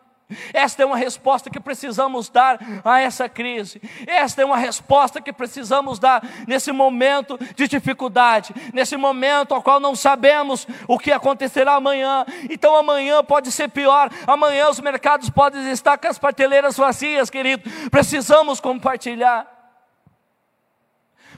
Esta 0.53 0.83
é 0.83 0.87
uma 0.87 0.97
resposta 0.97 1.51
que 1.51 1.61
precisamos 1.61 2.29
dar 2.29 2.59
a 2.85 3.01
essa 3.01 3.29
crise. 3.29 3.81
Esta 4.07 4.43
é 4.43 4.45
uma 4.45 4.57
resposta 4.57 5.21
que 5.21 5.33
precisamos 5.33 5.99
dar 5.99 6.23
nesse 6.47 6.73
momento 6.73 7.39
de 7.55 7.69
dificuldade, 7.69 8.55
nesse 8.73 8.97
momento 8.97 9.55
ao 9.55 9.63
qual 9.63 9.81
não 9.81 9.95
sabemos 9.95 10.67
o 10.87 10.99
que 10.99 11.13
acontecerá 11.13 11.75
amanhã. 11.75 12.25
Então 12.49 12.77
amanhã 12.77 13.23
pode 13.23 13.51
ser 13.51 13.69
pior. 13.69 14.11
Amanhã 14.27 14.69
os 14.69 14.81
mercados 14.81 15.31
podem 15.31 15.71
estar 15.71 15.99
com 15.99 16.09
as 16.09 16.19
prateleiras 16.19 16.77
vazias, 16.77 17.31
querido. 17.31 17.69
Precisamos 17.91 18.61
compartilhar. 18.61 19.47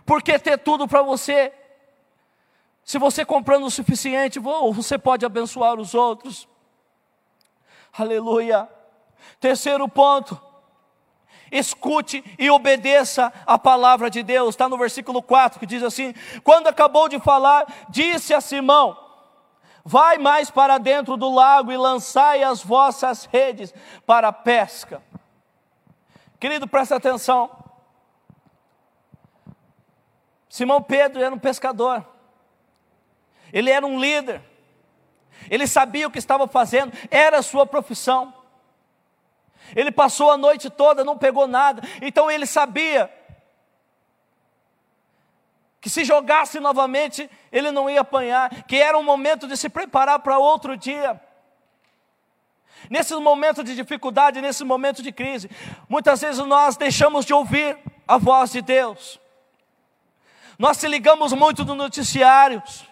Porque 0.04 0.38
ter 0.38 0.58
tudo 0.58 0.88
para 0.88 1.02
você? 1.02 1.52
Se 2.84 2.99
você 2.99 3.25
comprando 3.25 3.64
o 3.64 3.70
suficiente, 3.70 4.38
você 4.38 4.99
pode 4.99 5.25
abençoar 5.25 5.78
os 5.78 5.94
outros. 5.94 6.49
Aleluia. 7.96 8.68
Terceiro 9.40 9.88
ponto, 9.88 10.40
escute 11.50 12.24
e 12.38 12.50
obedeça 12.50 13.32
a 13.46 13.58
palavra 13.58 14.08
de 14.08 14.22
Deus. 14.22 14.50
Está 14.50 14.68
no 14.68 14.78
versículo 14.78 15.22
4 15.22 15.60
que 15.60 15.66
diz 15.66 15.82
assim: 15.82 16.14
Quando 16.42 16.68
acabou 16.68 17.08
de 17.08 17.20
falar, 17.20 17.66
disse 17.88 18.32
a 18.32 18.40
Simão: 18.40 18.96
Vai 19.84 20.16
mais 20.16 20.50
para 20.50 20.78
dentro 20.78 21.16
do 21.16 21.32
lago 21.32 21.70
e 21.70 21.76
lançai 21.76 22.42
as 22.42 22.62
vossas 22.62 23.26
redes 23.26 23.74
para 24.06 24.28
a 24.28 24.32
pesca. 24.32 25.02
Querido, 26.40 26.66
presta 26.66 26.96
atenção. 26.96 27.50
Simão 30.48 30.82
Pedro 30.82 31.22
era 31.22 31.34
um 31.34 31.38
pescador, 31.38 32.06
ele 33.50 33.70
era 33.70 33.86
um 33.86 33.98
líder, 33.98 34.42
ele 35.48 35.66
sabia 35.66 36.06
o 36.06 36.10
que 36.10 36.18
estava 36.18 36.46
fazendo, 36.46 36.92
era 37.10 37.38
a 37.38 37.42
sua 37.42 37.64
profissão. 37.66 38.34
Ele 39.75 39.90
passou 39.90 40.31
a 40.31 40.37
noite 40.37 40.69
toda, 40.69 41.04
não 41.04 41.16
pegou 41.16 41.47
nada. 41.47 41.83
Então 42.00 42.31
ele 42.31 42.47
sabia 42.47 43.11
que 45.81 45.90
se 45.90 46.04
jogasse 46.04 46.61
novamente, 46.61 47.28
ele 47.50 47.73
não 47.73 47.90
ia 47.90 48.02
apanhar, 48.02 48.64
que 48.64 48.76
era 48.76 48.97
um 48.97 49.02
momento 49.02 49.49
de 49.49 49.57
se 49.57 49.69
preparar 49.69 50.21
para 50.21 50.38
outro 50.38 50.76
dia. 50.76 51.21
Nesse 52.88 53.14
momento 53.16 53.64
de 53.64 53.75
dificuldade, 53.75 54.40
nesse 54.40 54.64
momento 54.64 55.02
de 55.02 55.11
crise, 55.11 55.50
muitas 55.88 56.21
vezes 56.21 56.45
nós 56.47 56.76
deixamos 56.76 57.25
de 57.25 57.35
ouvir 57.35 57.76
a 58.07 58.16
voz 58.16 58.52
de 58.52 58.62
Deus. 58.62 59.21
Nós 60.59 60.76
se 60.76 60.87
ligamos 60.87 61.33
muito 61.33 61.64
nos 61.64 61.76
noticiários 61.76 62.91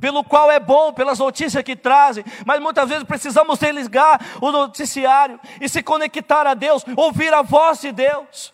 pelo 0.00 0.24
qual 0.24 0.50
é 0.50 0.58
bom, 0.58 0.92
pelas 0.92 1.18
notícias 1.18 1.62
que 1.62 1.76
trazem, 1.76 2.24
mas 2.44 2.60
muitas 2.60 2.88
vezes 2.88 3.04
precisamos 3.04 3.58
desligar 3.58 4.20
o 4.40 4.50
noticiário 4.50 5.40
e 5.60 5.68
se 5.68 5.82
conectar 5.82 6.46
a 6.46 6.54
Deus, 6.54 6.84
ouvir 6.96 7.32
a 7.32 7.42
voz 7.42 7.80
de 7.80 7.92
Deus, 7.92 8.52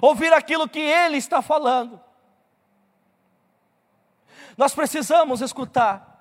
ouvir 0.00 0.32
aquilo 0.32 0.68
que 0.68 0.80
Ele 0.80 1.16
está 1.16 1.40
falando. 1.42 2.00
Nós 4.56 4.74
precisamos 4.74 5.40
escutar 5.40 6.17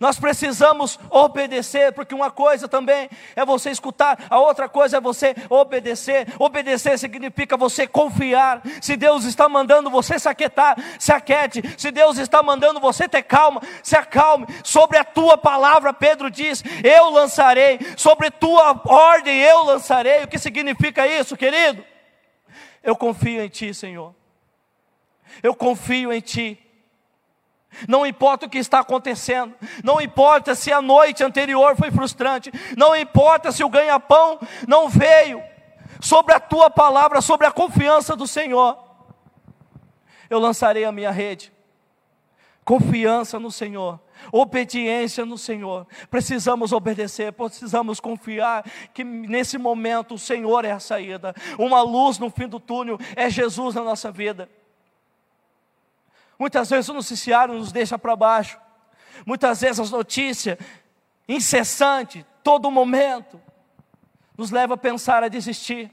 nós 0.00 0.18
precisamos 0.18 0.98
obedecer, 1.10 1.92
porque 1.92 2.14
uma 2.14 2.30
coisa 2.30 2.68
também 2.68 3.08
é 3.36 3.44
você 3.44 3.70
escutar, 3.70 4.26
a 4.28 4.38
outra 4.38 4.68
coisa 4.68 4.96
é 4.96 5.00
você 5.00 5.34
obedecer. 5.48 6.26
Obedecer 6.38 6.98
significa 6.98 7.56
você 7.56 7.86
confiar. 7.86 8.62
Se 8.80 8.96
Deus 8.96 9.24
está 9.24 9.48
mandando 9.48 9.90
você 9.90 10.18
se 10.18 10.28
aquietar, 10.28 10.76
se 10.98 11.12
aquiete. 11.12 11.62
Se 11.76 11.90
Deus 11.90 12.18
está 12.18 12.42
mandando 12.42 12.80
você 12.80 13.08
ter 13.08 13.22
calma, 13.22 13.60
se 13.82 13.96
acalme. 13.96 14.46
Sobre 14.64 14.98
a 14.98 15.04
tua 15.04 15.36
palavra, 15.36 15.92
Pedro 15.92 16.30
diz: 16.30 16.62
Eu 16.82 17.10
lançarei. 17.10 17.78
Sobre 17.96 18.30
tua 18.30 18.80
ordem, 18.84 19.38
eu 19.40 19.64
lançarei. 19.64 20.24
O 20.24 20.28
que 20.28 20.38
significa 20.38 21.06
isso, 21.06 21.36
querido? 21.36 21.84
Eu 22.82 22.96
confio 22.96 23.42
em 23.42 23.48
Ti, 23.48 23.72
Senhor. 23.72 24.14
Eu 25.42 25.54
confio 25.54 26.12
em 26.12 26.20
Ti. 26.20 26.58
Não 27.88 28.06
importa 28.06 28.46
o 28.46 28.48
que 28.48 28.58
está 28.58 28.80
acontecendo, 28.80 29.54
não 29.82 30.00
importa 30.00 30.54
se 30.54 30.72
a 30.72 30.82
noite 30.82 31.24
anterior 31.24 31.76
foi 31.76 31.90
frustrante, 31.90 32.52
não 32.76 32.94
importa 32.94 33.50
se 33.50 33.64
o 33.64 33.68
ganha-pão 33.68 34.38
não 34.68 34.88
veio, 34.88 35.42
sobre 36.02 36.34
a 36.34 36.40
tua 36.40 36.68
palavra, 36.68 37.20
sobre 37.20 37.46
a 37.46 37.52
confiança 37.52 38.16
do 38.16 38.26
Senhor, 38.26 38.76
eu 40.28 40.40
lançarei 40.40 40.84
a 40.84 40.90
minha 40.90 41.10
rede. 41.10 41.52
Confiança 42.64 43.40
no 43.40 43.50
Senhor, 43.50 44.00
obediência 44.32 45.24
no 45.24 45.36
Senhor. 45.36 45.86
Precisamos 46.08 46.72
obedecer, 46.72 47.32
precisamos 47.32 47.98
confiar 47.98 48.64
que 48.94 49.02
nesse 49.02 49.58
momento 49.58 50.14
o 50.14 50.18
Senhor 50.18 50.64
é 50.64 50.70
a 50.70 50.78
saída. 50.78 51.34
Uma 51.58 51.82
luz 51.82 52.18
no 52.18 52.30
fim 52.30 52.46
do 52.46 52.60
túnel 52.60 52.98
é 53.16 53.28
Jesus 53.28 53.74
na 53.74 53.82
nossa 53.82 54.12
vida. 54.12 54.48
Muitas 56.42 56.68
vezes 56.70 56.88
o 56.88 56.94
noticiário 56.94 57.54
nos 57.54 57.70
deixa 57.70 57.96
para 57.96 58.16
baixo. 58.16 58.58
Muitas 59.24 59.60
vezes 59.60 59.78
as 59.78 59.92
notícias 59.92 60.58
incessante, 61.28 62.26
todo 62.42 62.68
momento, 62.68 63.40
nos 64.36 64.50
leva 64.50 64.74
a 64.74 64.76
pensar 64.76 65.22
a 65.22 65.28
desistir. 65.28 65.88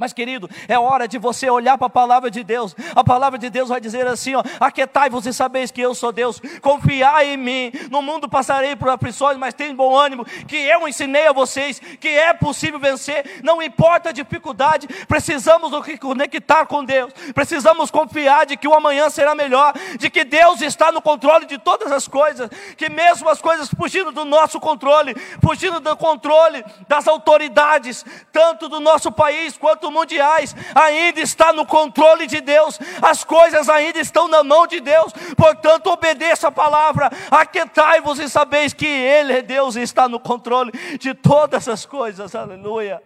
Mas, 0.00 0.14
querido, 0.14 0.48
é 0.66 0.78
hora 0.78 1.06
de 1.06 1.18
você 1.18 1.50
olhar 1.50 1.76
para 1.76 1.88
a 1.88 1.90
palavra 1.90 2.30
de 2.30 2.42
Deus. 2.42 2.74
A 2.96 3.04
palavra 3.04 3.38
de 3.38 3.50
Deus 3.50 3.68
vai 3.68 3.82
dizer 3.82 4.06
assim: 4.06 4.34
ó, 4.34 4.42
aquietai-vos 4.58 5.26
e 5.26 5.32
sabeis 5.34 5.70
que 5.70 5.78
eu 5.78 5.94
sou 5.94 6.10
Deus, 6.10 6.40
confiai 6.62 7.34
em 7.34 7.36
mim. 7.36 7.70
No 7.90 8.00
mundo 8.00 8.26
passarei 8.26 8.74
por 8.74 8.88
aflições, 8.88 9.36
mas 9.36 9.52
tenham 9.52 9.76
bom 9.76 9.94
ânimo, 9.94 10.24
que 10.24 10.56
eu 10.56 10.88
ensinei 10.88 11.26
a 11.26 11.34
vocês 11.34 11.78
que 12.00 12.08
é 12.08 12.32
possível 12.32 12.80
vencer, 12.80 13.42
não 13.44 13.62
importa 13.62 14.08
a 14.08 14.12
dificuldade, 14.12 14.88
precisamos 15.06 15.70
nos 15.70 15.86
conectar 15.98 16.64
com 16.64 16.82
Deus, 16.82 17.12
precisamos 17.34 17.90
confiar 17.90 18.46
de 18.46 18.56
que 18.56 18.66
o 18.66 18.72
amanhã 18.72 19.10
será 19.10 19.34
melhor, 19.34 19.74
de 19.98 20.08
que 20.08 20.24
Deus 20.24 20.62
está 20.62 20.90
no 20.90 21.02
controle 21.02 21.44
de 21.44 21.58
todas 21.58 21.92
as 21.92 22.08
coisas, 22.08 22.48
que 22.74 22.88
mesmo 22.88 23.28
as 23.28 23.42
coisas 23.42 23.68
fugindo 23.68 24.12
do 24.12 24.24
nosso 24.24 24.58
controle, 24.58 25.14
fugindo 25.44 25.78
do 25.78 25.94
controle 25.94 26.64
das 26.88 27.06
autoridades, 27.06 28.02
tanto 28.32 28.66
do 28.66 28.80
nosso 28.80 29.12
país 29.12 29.58
quanto 29.58 29.89
mundiais, 29.90 30.54
ainda 30.74 31.20
está 31.20 31.52
no 31.52 31.66
controle 31.66 32.26
de 32.26 32.40
Deus, 32.40 32.78
as 33.02 33.24
coisas 33.24 33.68
ainda 33.68 33.98
estão 33.98 34.28
na 34.28 34.42
mão 34.42 34.66
de 34.66 34.80
Deus, 34.80 35.12
portanto, 35.36 35.88
obedeça 35.88 36.48
a 36.48 36.52
palavra, 36.52 37.10
aquietai-vos 37.30 38.18
e 38.18 38.28
sabeis 38.28 38.72
que 38.72 38.86
Ele 38.86 39.32
é 39.32 39.42
Deus 39.42 39.76
e 39.76 39.80
está 39.80 40.08
no 40.08 40.20
controle 40.20 40.72
de 40.98 41.14
todas 41.14 41.68
as 41.68 41.84
coisas, 41.86 42.34
aleluia. 42.34 43.02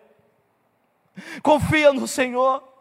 Confia 1.43 1.93
no 1.93 2.09
Senhor. 2.09 2.74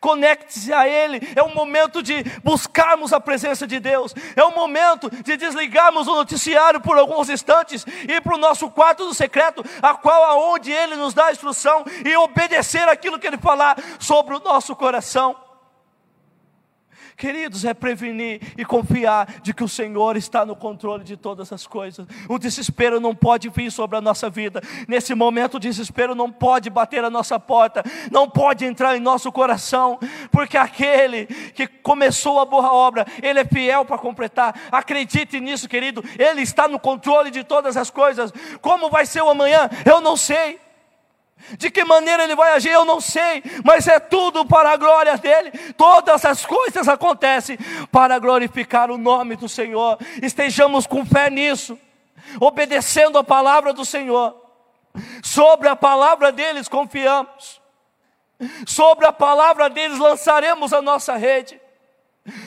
Conecte-se 0.00 0.72
a 0.72 0.88
Ele. 0.88 1.20
É 1.34 1.42
um 1.42 1.54
momento 1.54 2.02
de 2.02 2.22
buscarmos 2.42 3.12
a 3.12 3.20
presença 3.20 3.66
de 3.66 3.80
Deus. 3.80 4.14
É 4.36 4.44
um 4.44 4.54
momento 4.54 5.10
de 5.10 5.36
desligarmos 5.36 6.06
o 6.06 6.14
noticiário 6.14 6.80
por 6.80 6.98
alguns 6.98 7.28
instantes 7.28 7.84
e 8.08 8.12
ir 8.12 8.20
para 8.20 8.34
o 8.34 8.38
nosso 8.38 8.70
quarto 8.70 9.04
do 9.04 9.14
secreto, 9.14 9.64
a 9.82 9.94
qual 9.94 10.24
aonde 10.24 10.70
Ele 10.70 10.96
nos 10.96 11.14
dá 11.14 11.26
a 11.26 11.32
instrução 11.32 11.84
e 12.04 12.16
obedecer 12.16 12.88
aquilo 12.88 13.18
que 13.18 13.26
Ele 13.26 13.38
falar 13.38 13.76
sobre 13.98 14.34
o 14.34 14.40
nosso 14.40 14.74
coração. 14.76 15.47
Queridos, 17.18 17.64
é 17.64 17.74
prevenir 17.74 18.40
e 18.56 18.64
confiar 18.64 19.40
de 19.42 19.52
que 19.52 19.64
o 19.64 19.68
Senhor 19.68 20.16
está 20.16 20.46
no 20.46 20.54
controle 20.54 21.02
de 21.02 21.16
todas 21.16 21.52
as 21.52 21.66
coisas. 21.66 22.06
O 22.28 22.38
desespero 22.38 23.00
não 23.00 23.12
pode 23.12 23.48
vir 23.48 23.72
sobre 23.72 23.96
a 23.96 24.00
nossa 24.00 24.30
vida. 24.30 24.62
Nesse 24.86 25.16
momento, 25.16 25.56
o 25.56 25.60
desespero 25.60 26.14
não 26.14 26.30
pode 26.30 26.70
bater 26.70 27.02
a 27.02 27.10
nossa 27.10 27.36
porta, 27.40 27.82
não 28.12 28.30
pode 28.30 28.64
entrar 28.64 28.96
em 28.96 29.00
nosso 29.00 29.32
coração, 29.32 29.98
porque 30.30 30.56
aquele 30.56 31.26
que 31.26 31.66
começou 31.66 32.38
a 32.38 32.44
boa 32.44 32.72
obra, 32.72 33.04
ele 33.20 33.40
é 33.40 33.44
fiel 33.44 33.84
para 33.84 33.98
completar. 33.98 34.54
Acredite 34.70 35.40
nisso, 35.40 35.68
querido. 35.68 36.04
Ele 36.16 36.42
está 36.42 36.68
no 36.68 36.78
controle 36.78 37.32
de 37.32 37.42
todas 37.42 37.76
as 37.76 37.90
coisas. 37.90 38.32
Como 38.60 38.90
vai 38.90 39.04
ser 39.04 39.22
o 39.22 39.30
amanhã? 39.30 39.68
Eu 39.84 40.00
não 40.00 40.16
sei. 40.16 40.67
De 41.56 41.70
que 41.70 41.84
maneira 41.84 42.24
ele 42.24 42.34
vai 42.34 42.52
agir, 42.52 42.70
eu 42.70 42.84
não 42.84 43.00
sei, 43.00 43.42
mas 43.64 43.86
é 43.86 43.98
tudo 43.98 44.44
para 44.44 44.70
a 44.70 44.76
glória 44.76 45.16
dele. 45.16 45.50
Todas 45.76 46.24
as 46.24 46.44
coisas 46.44 46.88
acontecem 46.88 47.56
para 47.90 48.18
glorificar 48.18 48.90
o 48.90 48.98
nome 48.98 49.36
do 49.36 49.48
Senhor. 49.48 49.98
Estejamos 50.22 50.86
com 50.86 51.06
fé 51.06 51.30
nisso, 51.30 51.78
obedecendo 52.40 53.18
a 53.18 53.24
palavra 53.24 53.72
do 53.72 53.84
Senhor. 53.84 54.36
Sobre 55.22 55.68
a 55.68 55.76
palavra 55.76 56.32
deles 56.32 56.68
confiamos, 56.68 57.60
sobre 58.66 59.06
a 59.06 59.12
palavra 59.12 59.70
deles 59.70 59.98
lançaremos 59.98 60.72
a 60.72 60.82
nossa 60.82 61.16
rede. 61.16 61.60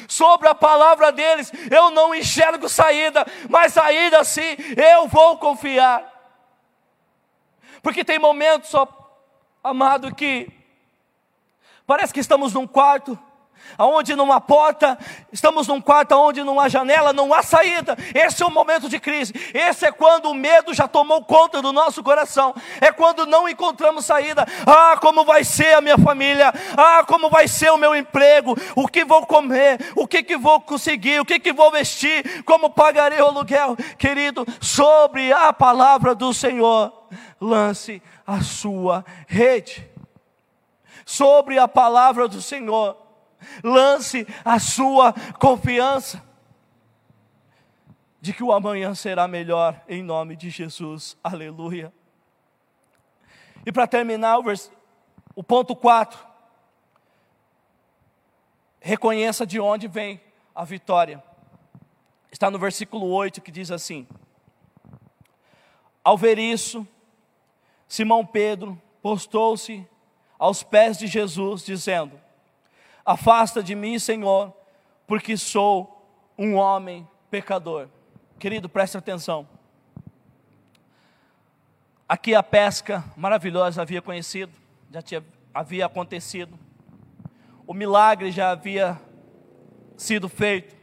Sobre 0.08 0.48
a 0.48 0.54
palavra 0.54 1.12
deles, 1.12 1.52
eu 1.72 1.90
não 1.90 2.14
enxergo 2.14 2.70
saída, 2.70 3.26
mas 3.50 3.76
ainda 3.80 4.20
assim 4.20 4.56
eu 4.78 5.08
vou 5.08 5.38
confiar. 5.38 6.11
Porque 7.82 8.06
tem 8.06 8.20
momentos, 8.20 8.74
ó, 8.74 8.88
amado, 9.64 10.14
que 10.14 10.50
parece 11.86 12.14
que 12.14 12.20
estamos 12.20 12.54
num 12.54 12.68
quarto, 12.68 13.18
aonde 13.78 14.16
não 14.16 14.32
há 14.32 14.40
porta, 14.40 14.98
estamos 15.32 15.68
num 15.68 15.82
quarto 15.82 16.14
onde 16.14 16.44
não 16.44 16.60
há 16.60 16.70
janela, 16.70 17.14
não 17.14 17.34
há 17.34 17.42
saída. 17.42 17.98
Esse 18.14 18.44
é 18.44 18.46
o 18.46 18.52
momento 18.52 18.88
de 18.90 19.00
crise. 19.00 19.34
Esse 19.54 19.86
é 19.86 19.92
quando 19.92 20.30
o 20.30 20.34
medo 20.34 20.74
já 20.74 20.88
tomou 20.88 21.24
conta 21.24 21.62
do 21.62 21.72
nosso 21.72 22.04
coração. 22.04 22.54
É 22.80 22.92
quando 22.92 23.26
não 23.26 23.48
encontramos 23.48 24.06
saída. 24.06 24.46
Ah, 24.66 24.98
como 25.00 25.24
vai 25.24 25.44
ser 25.44 25.76
a 25.76 25.82
minha 25.82 25.98
família? 25.98 26.54
Ah, 26.78 27.04
como 27.06 27.30
vai 27.30 27.48
ser 27.48 27.72
o 27.72 27.78
meu 27.78 27.96
emprego? 27.96 28.56
O 28.76 28.88
que 28.88 29.04
vou 29.04 29.26
comer? 29.26 29.80
O 29.96 30.08
que 30.08 30.24
que 30.24 30.38
vou 30.38 30.62
conseguir? 30.62 31.20
O 31.20 31.26
que 31.26 31.40
que 31.40 31.54
vou 31.54 31.72
vestir? 31.72 32.44
Como 32.44 32.70
pagarei 32.70 33.20
o 33.20 33.26
aluguel? 33.26 33.76
Querido, 33.98 34.46
sobre 34.60 35.32
a 35.34 35.52
palavra 35.54 36.14
do 36.14 36.34
Senhor 36.34 37.01
lance 37.40 38.02
a 38.26 38.42
sua 38.42 39.06
rede. 39.28 39.90
Sobre 41.06 41.58
a 41.58 41.68
palavra 41.68 42.28
do 42.28 42.42
Senhor, 42.42 42.98
lance 43.64 44.28
a 44.46 44.60
sua 44.60 45.14
confiança 45.40 46.24
de 48.22 48.32
que 48.34 48.44
o 48.44 48.54
amanhã 48.54 48.94
será 48.94 49.28
melhor 49.28 49.82
em 49.90 50.04
nome 50.04 50.36
de 50.36 50.50
Jesus. 50.50 51.18
Aleluia. 51.24 51.92
E 53.66 53.72
para 53.72 53.88
terminar, 53.88 54.38
o, 54.38 54.44
vers... 54.44 54.72
o 55.36 55.44
ponto 55.44 55.76
4. 55.76 56.20
Reconheça 58.80 59.46
de 59.46 59.60
onde 59.60 59.88
vem 59.88 60.22
a 60.54 60.64
vitória. 60.64 61.24
Está 62.32 62.50
no 62.50 62.60
versículo 62.60 63.08
8 63.08 63.42
que 63.42 63.52
diz 63.52 63.72
assim: 63.72 64.08
Ao 66.04 66.18
ver 66.18 66.38
isso, 66.38 66.88
Simão 67.92 68.26
Pedro 68.26 68.82
postou-se 69.02 69.86
aos 70.40 70.64
pés 70.64 70.98
de 70.98 71.08
Jesus, 71.08 71.66
dizendo: 71.66 72.18
Afasta 73.06 73.62
de 73.62 73.76
mim, 73.76 74.00
Senhor, 74.00 74.54
porque 75.06 75.36
sou 75.36 76.08
um 76.38 76.56
homem 76.56 77.06
pecador. 77.30 77.90
Querido, 78.40 78.70
preste 78.70 78.96
atenção. 78.96 79.46
Aqui 82.08 82.34
a 82.34 82.42
pesca 82.42 83.04
maravilhosa 83.18 83.82
havia 83.82 84.02
conhecido, 84.02 84.54
já 84.90 85.02
tinha, 85.02 85.26
havia 85.54 85.86
acontecido. 85.86 86.58
O 87.68 87.74
milagre 87.74 88.32
já 88.32 88.52
havia 88.52 88.98
sido 89.98 90.30
feito. 90.30 90.74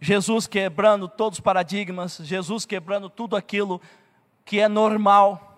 Jesus 0.00 0.46
quebrando 0.46 1.06
todos 1.08 1.38
os 1.38 1.44
paradigmas, 1.44 2.16
Jesus 2.22 2.64
quebrando 2.64 3.10
tudo 3.10 3.36
aquilo 3.36 3.82
que 4.44 4.60
é 4.60 4.68
normal. 4.68 5.48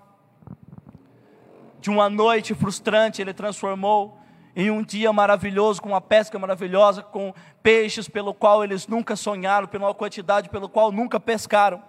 De 1.81 1.91
uma 1.91 2.09
noite 2.09 2.55
frustrante, 2.55 3.21
ele 3.21 3.35
transformou 3.35 4.19
em 4.57 4.71
um 4.71 4.83
dia 4.83 5.13
maravilhoso, 5.13 5.83
com 5.83 5.89
uma 5.89 6.01
pesca 6.01 6.39
maravilhosa, 6.39 7.03
com 7.03 7.35
peixes 7.63 8.09
pelo 8.09 8.33
qual 8.33 8.63
eles 8.63 8.87
nunca 8.87 9.17
sonharam, 9.17 9.67
pela 9.67 9.93
quantidade 9.93 10.49
pelo 10.49 10.69
qual 10.69 10.93
nunca 10.93 11.19
pescaram. 11.19 11.83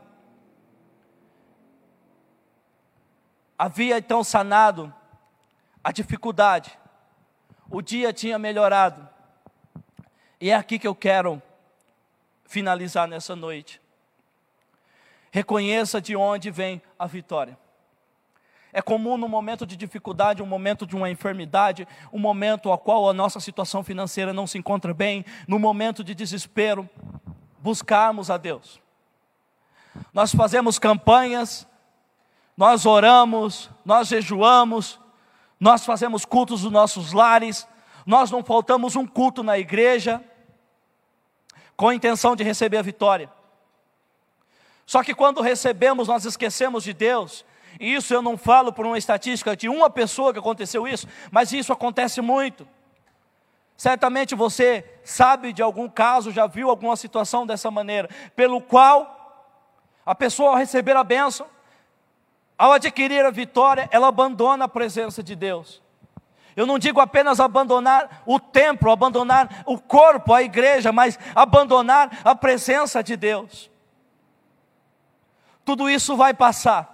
Havia 3.57 3.97
então 3.97 4.23
sanado 4.23 4.93
a 5.83 5.91
dificuldade, 5.91 6.77
o 7.69 7.81
dia 7.81 8.11
tinha 8.11 8.39
melhorado, 8.39 9.07
e 10.41 10.49
é 10.49 10.55
aqui 10.55 10.77
que 10.77 10.87
eu 10.87 10.95
quero 10.95 11.41
finalizar 12.43 13.07
nessa 13.07 13.35
noite. 13.35 13.84
Reconheça 15.35 15.99
de 15.99 16.15
onde 16.15 16.49
vem 16.49 16.81
a 16.97 17.05
vitória. 17.05 17.57
É 18.71 18.81
comum 18.81 19.17
no 19.17 19.27
momento 19.27 19.65
de 19.65 19.75
dificuldade, 19.75 20.41
um 20.41 20.45
momento 20.45 20.87
de 20.87 20.95
uma 20.95 21.09
enfermidade, 21.09 21.85
um 22.13 22.17
momento 22.17 22.71
ao 22.71 22.77
qual 22.77 23.09
a 23.09 23.13
nossa 23.13 23.41
situação 23.41 23.83
financeira 23.83 24.31
não 24.31 24.47
se 24.47 24.57
encontra 24.57 24.93
bem, 24.93 25.25
no 25.45 25.59
momento 25.59 26.05
de 26.05 26.15
desespero, 26.15 26.89
buscarmos 27.59 28.29
a 28.29 28.37
Deus. 28.37 28.79
Nós 30.13 30.33
fazemos 30.33 30.79
campanhas, 30.79 31.67
nós 32.55 32.85
oramos, 32.85 33.69
nós 33.83 34.07
jejuamos, 34.07 34.97
nós 35.59 35.83
fazemos 35.83 36.23
cultos 36.23 36.63
nos 36.63 36.71
nossos 36.71 37.11
lares, 37.11 37.67
nós 38.05 38.31
não 38.31 38.41
faltamos 38.41 38.95
um 38.95 39.05
culto 39.05 39.43
na 39.43 39.59
igreja 39.59 40.23
com 41.75 41.89
a 41.89 41.95
intenção 41.95 42.37
de 42.37 42.43
receber 42.45 42.77
a 42.77 42.81
vitória. 42.81 43.29
Só 44.85 45.03
que 45.03 45.15
quando 45.15 45.41
recebemos, 45.41 46.07
nós 46.07 46.25
esquecemos 46.25 46.83
de 46.83 46.93
Deus. 46.93 47.43
E 47.79 47.93
isso 47.93 48.13
eu 48.13 48.21
não 48.21 48.37
falo 48.37 48.71
por 48.71 48.85
uma 48.85 48.97
estatística 48.97 49.55
de 49.55 49.67
uma 49.67 49.89
pessoa 49.89 50.31
que 50.31 50.39
aconteceu 50.39 50.87
isso, 50.87 51.07
mas 51.31 51.51
isso 51.51 51.73
acontece 51.73 52.21
muito. 52.21 52.67
Certamente 53.75 54.35
você 54.35 54.85
sabe 55.03 55.51
de 55.51 55.61
algum 55.61 55.89
caso, 55.89 56.31
já 56.31 56.47
viu 56.47 56.69
alguma 56.69 56.95
situação 56.95 57.45
dessa 57.45 57.69
maneira, 57.69 58.09
pelo 58.35 58.61
qual 58.61 59.11
a 60.05 60.15
pessoa 60.15 60.51
ao 60.51 60.55
receber 60.55 60.95
a 60.95 61.03
bênção, 61.03 61.47
ao 62.57 62.71
adquirir 62.71 63.25
a 63.25 63.31
vitória, 63.31 63.89
ela 63.91 64.07
abandona 64.07 64.65
a 64.65 64.69
presença 64.69 65.21
de 65.21 65.35
Deus. 65.35 65.81
Eu 66.55 66.65
não 66.65 66.79
digo 66.79 67.01
apenas 67.01 67.41
abandonar 67.41 68.21
o 68.25 68.39
templo, 68.39 68.89
abandonar 68.89 69.63
o 69.65 69.77
corpo, 69.77 70.33
a 70.33 70.41
igreja, 70.41 70.93
mas 70.93 71.19
abandonar 71.35 72.21
a 72.23 72.33
presença 72.33 73.03
de 73.03 73.17
Deus 73.17 73.69
tudo 75.65 75.89
isso 75.89 76.15
vai 76.15 76.33
passar. 76.33 76.93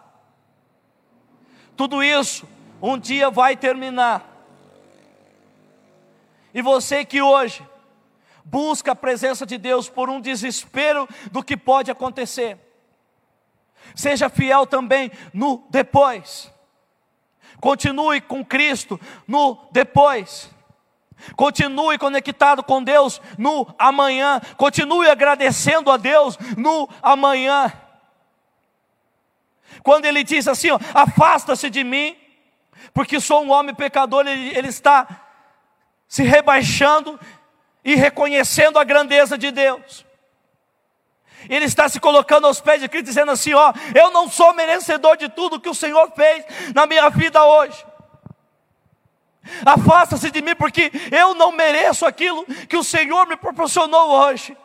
Tudo 1.75 2.01
isso 2.01 2.47
um 2.81 2.97
dia 2.97 3.29
vai 3.29 3.55
terminar. 3.55 4.25
E 6.53 6.61
você 6.61 7.05
que 7.05 7.21
hoje 7.21 7.67
busca 8.43 8.93
a 8.93 8.95
presença 8.95 9.45
de 9.45 9.57
Deus 9.57 9.89
por 9.89 10.09
um 10.09 10.19
desespero 10.19 11.07
do 11.31 11.43
que 11.43 11.55
pode 11.55 11.91
acontecer, 11.91 12.57
seja 13.93 14.29
fiel 14.29 14.65
também 14.65 15.11
no 15.33 15.63
depois. 15.69 16.51
Continue 17.59 18.21
com 18.21 18.43
Cristo 18.43 18.99
no 19.27 19.67
depois. 19.71 20.49
Continue 21.35 21.99
conectado 21.99 22.63
com 22.63 22.83
Deus 22.83 23.21
no 23.37 23.67
amanhã. 23.77 24.41
Continue 24.57 25.07
agradecendo 25.07 25.91
a 25.91 25.97
Deus 25.97 26.37
no 26.57 26.89
amanhã. 27.01 27.71
Quando 29.83 30.05
ele 30.05 30.23
diz 30.23 30.47
assim: 30.47 30.69
afasta-se 30.93 31.69
de 31.69 31.83
mim, 31.83 32.17
porque 32.93 33.19
sou 33.19 33.43
um 33.43 33.51
homem 33.51 33.73
pecador, 33.73 34.27
ele, 34.27 34.57
ele 34.57 34.67
está 34.67 35.07
se 36.07 36.23
rebaixando 36.23 37.19
e 37.83 37.95
reconhecendo 37.95 38.77
a 38.77 38.83
grandeza 38.83 39.37
de 39.37 39.51
Deus. 39.51 40.05
Ele 41.49 41.65
está 41.65 41.89
se 41.89 41.99
colocando 41.99 42.45
aos 42.45 42.61
pés 42.61 42.81
de 42.81 42.87
Cristo, 42.87 43.05
dizendo 43.05 43.31
assim: 43.31 43.53
Ó, 43.53 43.73
eu 43.95 44.11
não 44.11 44.29
sou 44.29 44.53
merecedor 44.53 45.17
de 45.17 45.29
tudo 45.29 45.59
que 45.59 45.69
o 45.69 45.75
Senhor 45.75 46.11
fez 46.15 46.45
na 46.75 46.85
minha 46.85 47.09
vida 47.09 47.43
hoje. 47.43 47.85
Afasta-se 49.65 50.29
de 50.29 50.41
mim, 50.41 50.55
porque 50.55 50.91
eu 51.11 51.33
não 51.33 51.51
mereço 51.51 52.05
aquilo 52.05 52.45
que 52.67 52.77
o 52.77 52.83
Senhor 52.83 53.25
me 53.27 53.35
proporcionou 53.35 54.11
hoje. 54.11 54.55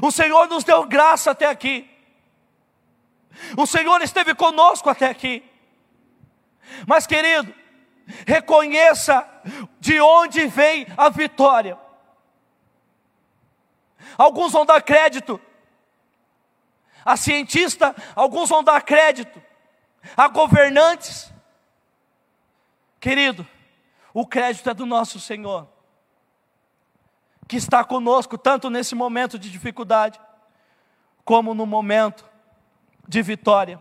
O 0.00 0.10
Senhor 0.10 0.48
nos 0.48 0.64
deu 0.64 0.84
graça 0.84 1.32
até 1.32 1.46
aqui. 1.46 1.88
O 3.56 3.66
Senhor 3.66 4.00
esteve 4.02 4.34
conosco 4.34 4.88
até 4.88 5.06
aqui. 5.08 5.42
Mas, 6.86 7.06
querido, 7.06 7.54
reconheça 8.26 9.26
de 9.80 10.00
onde 10.00 10.46
vem 10.46 10.86
a 10.96 11.08
vitória. 11.08 11.78
Alguns 14.16 14.52
vão 14.52 14.64
dar 14.64 14.80
crédito 14.82 15.40
a 17.04 17.16
cientista, 17.16 17.94
alguns 18.14 18.48
vão 18.48 18.64
dar 18.64 18.80
crédito 18.82 19.42
a 20.16 20.28
governantes. 20.28 21.32
Querido, 22.98 23.46
o 24.12 24.26
crédito 24.26 24.70
é 24.70 24.74
do 24.74 24.86
nosso 24.86 25.20
Senhor, 25.20 25.68
que 27.46 27.56
está 27.56 27.84
conosco 27.84 28.38
tanto 28.38 28.70
nesse 28.70 28.94
momento 28.94 29.38
de 29.38 29.50
dificuldade, 29.50 30.18
como 31.24 31.54
no 31.54 31.66
momento 31.66 32.24
de 33.08 33.22
vitória. 33.22 33.80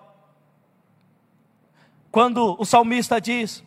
Quando 2.11 2.55
o 2.59 2.65
salmista 2.65 3.19
diz 3.19 3.63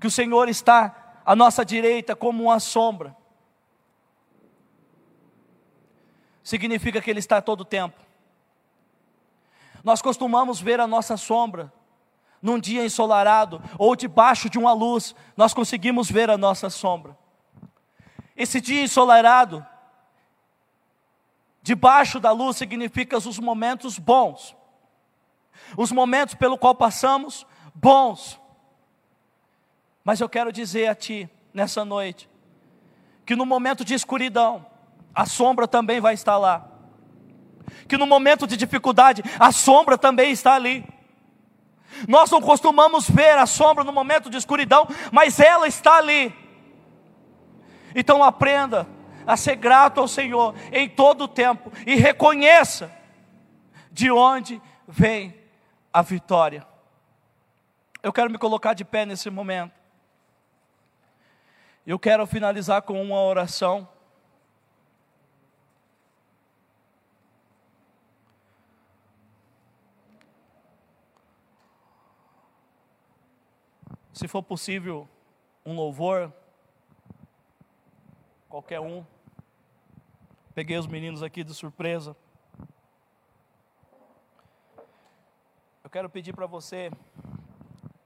que 0.00 0.06
o 0.06 0.10
Senhor 0.10 0.48
está 0.48 1.20
à 1.24 1.34
nossa 1.34 1.64
direita 1.64 2.14
como 2.14 2.44
uma 2.44 2.60
sombra, 2.60 3.16
significa 6.42 7.00
que 7.00 7.10
Ele 7.10 7.18
está 7.18 7.42
todo 7.42 7.62
o 7.62 7.64
tempo. 7.64 8.00
Nós 9.82 10.00
costumamos 10.00 10.60
ver 10.60 10.80
a 10.80 10.86
nossa 10.86 11.16
sombra 11.16 11.72
num 12.40 12.58
dia 12.58 12.84
ensolarado 12.84 13.62
ou 13.76 13.96
debaixo 13.96 14.48
de 14.48 14.58
uma 14.58 14.72
luz, 14.72 15.14
nós 15.36 15.52
conseguimos 15.52 16.10
ver 16.10 16.30
a 16.30 16.38
nossa 16.38 16.70
sombra. 16.70 17.16
Esse 18.36 18.60
dia 18.60 18.82
ensolarado, 18.82 19.66
debaixo 21.60 22.20
da 22.20 22.30
luz, 22.30 22.56
significa 22.56 23.16
os 23.18 23.38
momentos 23.38 23.98
bons, 23.98 24.56
os 25.76 25.92
momentos 25.92 26.34
pelo 26.34 26.58
qual 26.58 26.74
passamos, 26.74 27.46
bons. 27.74 28.40
Mas 30.04 30.20
eu 30.20 30.28
quero 30.28 30.52
dizer 30.52 30.86
a 30.86 30.94
ti, 30.94 31.28
nessa 31.52 31.84
noite, 31.84 32.28
que 33.26 33.36
no 33.36 33.44
momento 33.44 33.84
de 33.84 33.94
escuridão, 33.94 34.64
a 35.14 35.26
sombra 35.26 35.68
também 35.68 36.00
vai 36.00 36.14
estar 36.14 36.38
lá. 36.38 36.66
Que 37.86 37.96
no 37.96 38.06
momento 38.06 38.46
de 38.46 38.56
dificuldade, 38.56 39.22
a 39.38 39.52
sombra 39.52 39.98
também 39.98 40.30
está 40.30 40.54
ali. 40.54 40.84
Nós 42.06 42.30
não 42.30 42.40
costumamos 42.40 43.08
ver 43.08 43.36
a 43.38 43.46
sombra 43.46 43.84
no 43.84 43.92
momento 43.92 44.30
de 44.30 44.36
escuridão, 44.36 44.86
mas 45.12 45.40
ela 45.40 45.66
está 45.66 45.96
ali. 45.96 46.34
Então 47.94 48.22
aprenda 48.22 48.86
a 49.26 49.36
ser 49.36 49.56
grato 49.56 50.00
ao 50.00 50.08
Senhor 50.08 50.54
em 50.72 50.88
todo 50.88 51.24
o 51.24 51.28
tempo 51.28 51.72
e 51.86 51.96
reconheça 51.96 52.90
de 53.90 54.10
onde 54.10 54.60
vem 54.86 55.34
a 55.92 56.02
vitória. 56.02 56.66
Eu 58.02 58.12
quero 58.12 58.30
me 58.30 58.38
colocar 58.38 58.74
de 58.74 58.84
pé 58.84 59.04
nesse 59.04 59.28
momento. 59.30 59.78
Eu 61.86 61.98
quero 61.98 62.26
finalizar 62.26 62.82
com 62.82 63.00
uma 63.02 63.20
oração. 63.20 63.88
Se 74.12 74.26
for 74.26 74.42
possível, 74.42 75.08
um 75.64 75.74
louvor, 75.74 76.32
qualquer 78.48 78.80
um. 78.80 79.06
Peguei 80.54 80.76
os 80.76 80.86
meninos 80.86 81.22
aqui 81.22 81.44
de 81.44 81.54
surpresa. 81.54 82.16
Eu 85.88 85.90
quero 85.90 86.10
pedir 86.10 86.34
para 86.34 86.44
você, 86.44 86.90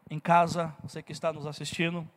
em 0.09 0.21
casa, 0.21 0.73
você 0.85 1.03
que 1.03 1.11
está 1.11 1.33
nos 1.33 1.49
assistindo, 1.49 2.09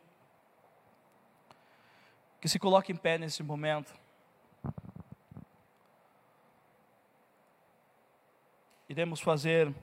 que 2.40 2.48
se 2.48 2.56
coloque 2.56 2.92
em 2.92 2.96
pé 2.96 3.18
nesse 3.18 3.42
momento. 3.42 3.92
Iremos 8.88 9.20
fazer 9.20 9.74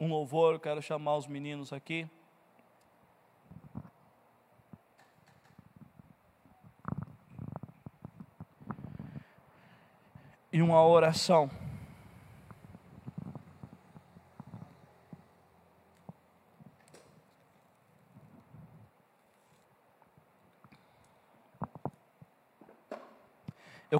um 0.00 0.08
louvor, 0.08 0.58
quero 0.58 0.82
chamar 0.82 1.18
os 1.18 1.28
meninos 1.28 1.72
aqui. 1.72 2.10
e 10.52 10.60
uma 10.60 10.84
oração. 10.84 11.48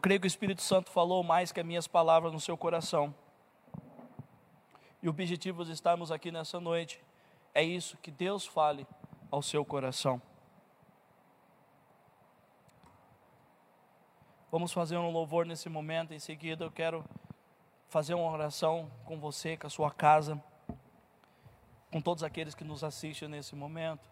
Creio 0.02 0.20
que 0.20 0.26
o 0.26 0.28
Espírito 0.28 0.60
Santo 0.60 0.90
falou 0.90 1.22
mais 1.22 1.52
que 1.52 1.60
as 1.60 1.66
minhas 1.66 1.86
palavras 1.86 2.32
no 2.32 2.40
seu 2.40 2.56
coração. 2.58 3.14
E 5.00 5.06
o 5.06 5.10
objetivo 5.10 5.64
de 5.64 5.70
estarmos 5.70 6.10
aqui 6.10 6.32
nessa 6.32 6.58
noite 6.58 7.00
é 7.54 7.62
isso, 7.62 7.96
que 7.98 8.10
Deus 8.10 8.44
fale 8.44 8.84
ao 9.30 9.40
seu 9.40 9.64
coração. 9.64 10.20
Vamos 14.50 14.72
fazer 14.72 14.96
um 14.96 15.10
louvor 15.10 15.46
nesse 15.46 15.68
momento. 15.68 16.12
Em 16.12 16.18
seguida, 16.18 16.64
eu 16.64 16.70
quero 16.70 17.04
fazer 17.88 18.14
uma 18.14 18.30
oração 18.30 18.90
com 19.04 19.18
você, 19.18 19.56
com 19.56 19.66
a 19.66 19.70
sua 19.70 19.90
casa, 19.90 20.42
com 21.90 22.00
todos 22.00 22.22
aqueles 22.24 22.54
que 22.54 22.64
nos 22.64 22.82
assistem 22.82 23.28
nesse 23.28 23.54
momento, 23.54 24.10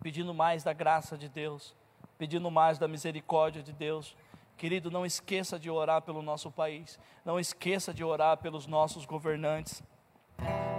pedindo 0.00 0.34
mais 0.34 0.62
da 0.62 0.72
graça 0.72 1.16
de 1.16 1.28
Deus, 1.28 1.74
pedindo 2.18 2.50
mais 2.50 2.78
da 2.78 2.86
misericórdia 2.86 3.62
de 3.62 3.72
Deus. 3.72 4.16
Querido, 4.56 4.90
não 4.90 5.04
esqueça 5.04 5.58
de 5.58 5.70
orar 5.70 6.00
pelo 6.00 6.22
nosso 6.22 6.50
país, 6.50 6.98
não 7.24 7.38
esqueça 7.38 7.92
de 7.92 8.02
orar 8.02 8.38
pelos 8.38 8.66
nossos 8.66 9.04
governantes. 9.04 9.82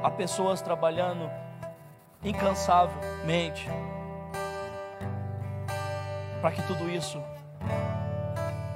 Há 0.03 0.09
pessoas 0.09 0.61
trabalhando 0.61 1.29
incansavelmente 2.23 3.67
para 6.41 6.51
que 6.51 6.61
tudo 6.63 6.89
isso 6.89 7.21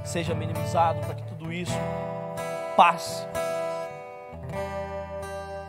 seja 0.03 0.35
minimizado, 0.35 0.99
para 0.99 1.15
que 1.15 1.23
tudo 1.23 1.51
isso 1.51 1.77
passe. 2.77 3.25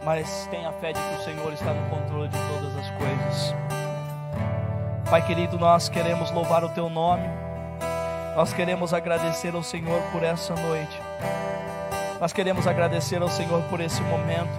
Mas 0.04 0.46
tenha 0.48 0.72
fé 0.72 0.92
de 0.92 1.00
que 1.00 1.14
o 1.14 1.24
Senhor 1.24 1.52
está 1.54 1.72
no 1.72 1.88
controle 1.88 2.28
de 2.28 2.36
todas 2.36 2.76
as 2.76 2.90
coisas. 2.90 3.54
Pai 5.08 5.26
querido, 5.26 5.58
nós 5.58 5.88
queremos 5.88 6.30
louvar 6.30 6.64
o 6.64 6.68
Teu 6.70 6.90
nome, 6.90 7.28
nós 8.36 8.52
queremos 8.52 8.94
agradecer 8.94 9.54
ao 9.54 9.62
Senhor 9.62 10.00
por 10.12 10.22
essa 10.22 10.54
noite, 10.54 11.00
nós 12.20 12.32
queremos 12.32 12.66
agradecer 12.66 13.20
ao 13.20 13.28
Senhor 13.28 13.62
por 13.64 13.80
esse 13.80 14.00
momento, 14.02 14.52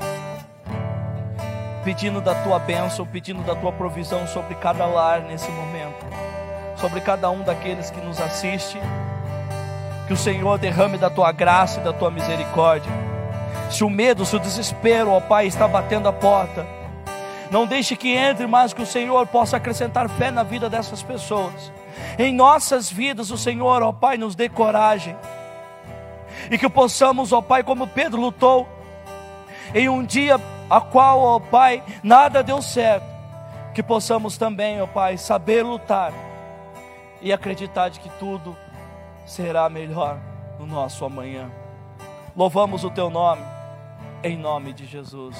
pedindo 1.84 2.22
da 2.22 2.36
Tua 2.44 2.60
bênção, 2.60 3.06
pedindo 3.06 3.42
da 3.44 3.56
Tua 3.56 3.72
provisão 3.72 4.28
sobre 4.28 4.56
cada 4.56 4.86
lar 4.86 5.22
nesse 5.22 5.50
momento, 5.52 6.06
sobre 6.78 7.02
cada 7.02 7.30
um 7.30 7.42
daqueles 7.42 7.90
que 7.90 8.00
nos 8.02 8.20
assiste 8.20 8.80
que 10.08 10.14
o 10.14 10.18
Senhor 10.18 10.58
derrame 10.58 10.98
da 10.98 11.10
tua 11.10 11.32
graça 11.32 11.80
e 11.80 11.84
da 11.84 11.94
tua 11.94 12.12
misericórdia. 12.12 12.92
Se 13.72 13.84
o 13.84 13.90
medo, 13.90 14.26
se 14.26 14.36
o 14.36 14.40
desespero, 14.40 15.12
ó 15.12 15.20
Pai, 15.20 15.48
está 15.48 15.68
batendo 15.68 16.08
a 16.08 16.14
porta, 16.14 16.66
Não 17.50 17.68
deixe 17.68 17.96
que 17.96 18.10
entre, 18.10 18.48
mas 18.48 18.74
que 18.74 18.82
o 18.82 18.86
Senhor 18.86 19.28
possa 19.28 19.58
acrescentar 19.58 20.10
fé 20.10 20.32
na 20.32 20.42
vida 20.42 20.70
dessas 20.70 21.04
pessoas. 21.04 21.72
Em 22.18 22.34
nossas 22.34 22.92
vidas, 22.92 23.32
o 23.32 23.38
Senhor, 23.38 23.82
ó 23.82 23.92
Pai, 23.92 24.18
nos 24.18 24.36
dê 24.36 24.50
coragem. 24.50 25.16
E 26.50 26.58
que 26.58 26.70
possamos, 26.70 27.32
ó 27.32 27.42
Pai, 27.42 27.64
como 27.64 27.88
Pedro 27.88 28.20
lutou, 28.20 28.68
em 29.74 29.90
um 29.90 30.04
dia 30.04 30.40
a 30.70 30.82
qual, 30.82 31.20
ó 31.20 31.40
Pai, 31.40 31.84
nada 32.04 32.44
deu 32.44 32.62
certo, 32.62 33.06
que 33.74 33.82
possamos 33.82 34.38
também, 34.38 34.82
ó 34.82 34.88
Pai, 34.88 35.18
saber 35.18 35.64
lutar 35.64 36.14
e 37.22 37.32
acreditar 37.32 37.90
de 37.90 38.00
que 38.00 38.10
tudo 38.20 38.56
será 39.26 39.70
melhor 39.70 40.20
no 40.60 40.66
nosso 40.66 41.06
amanhã. 41.06 41.50
Louvamos 42.36 42.84
o 42.84 42.90
Teu 42.90 43.10
nome, 43.10 43.44
em 44.24 44.38
nome 44.38 44.74
de 44.74 44.86
Jesus. 44.86 45.38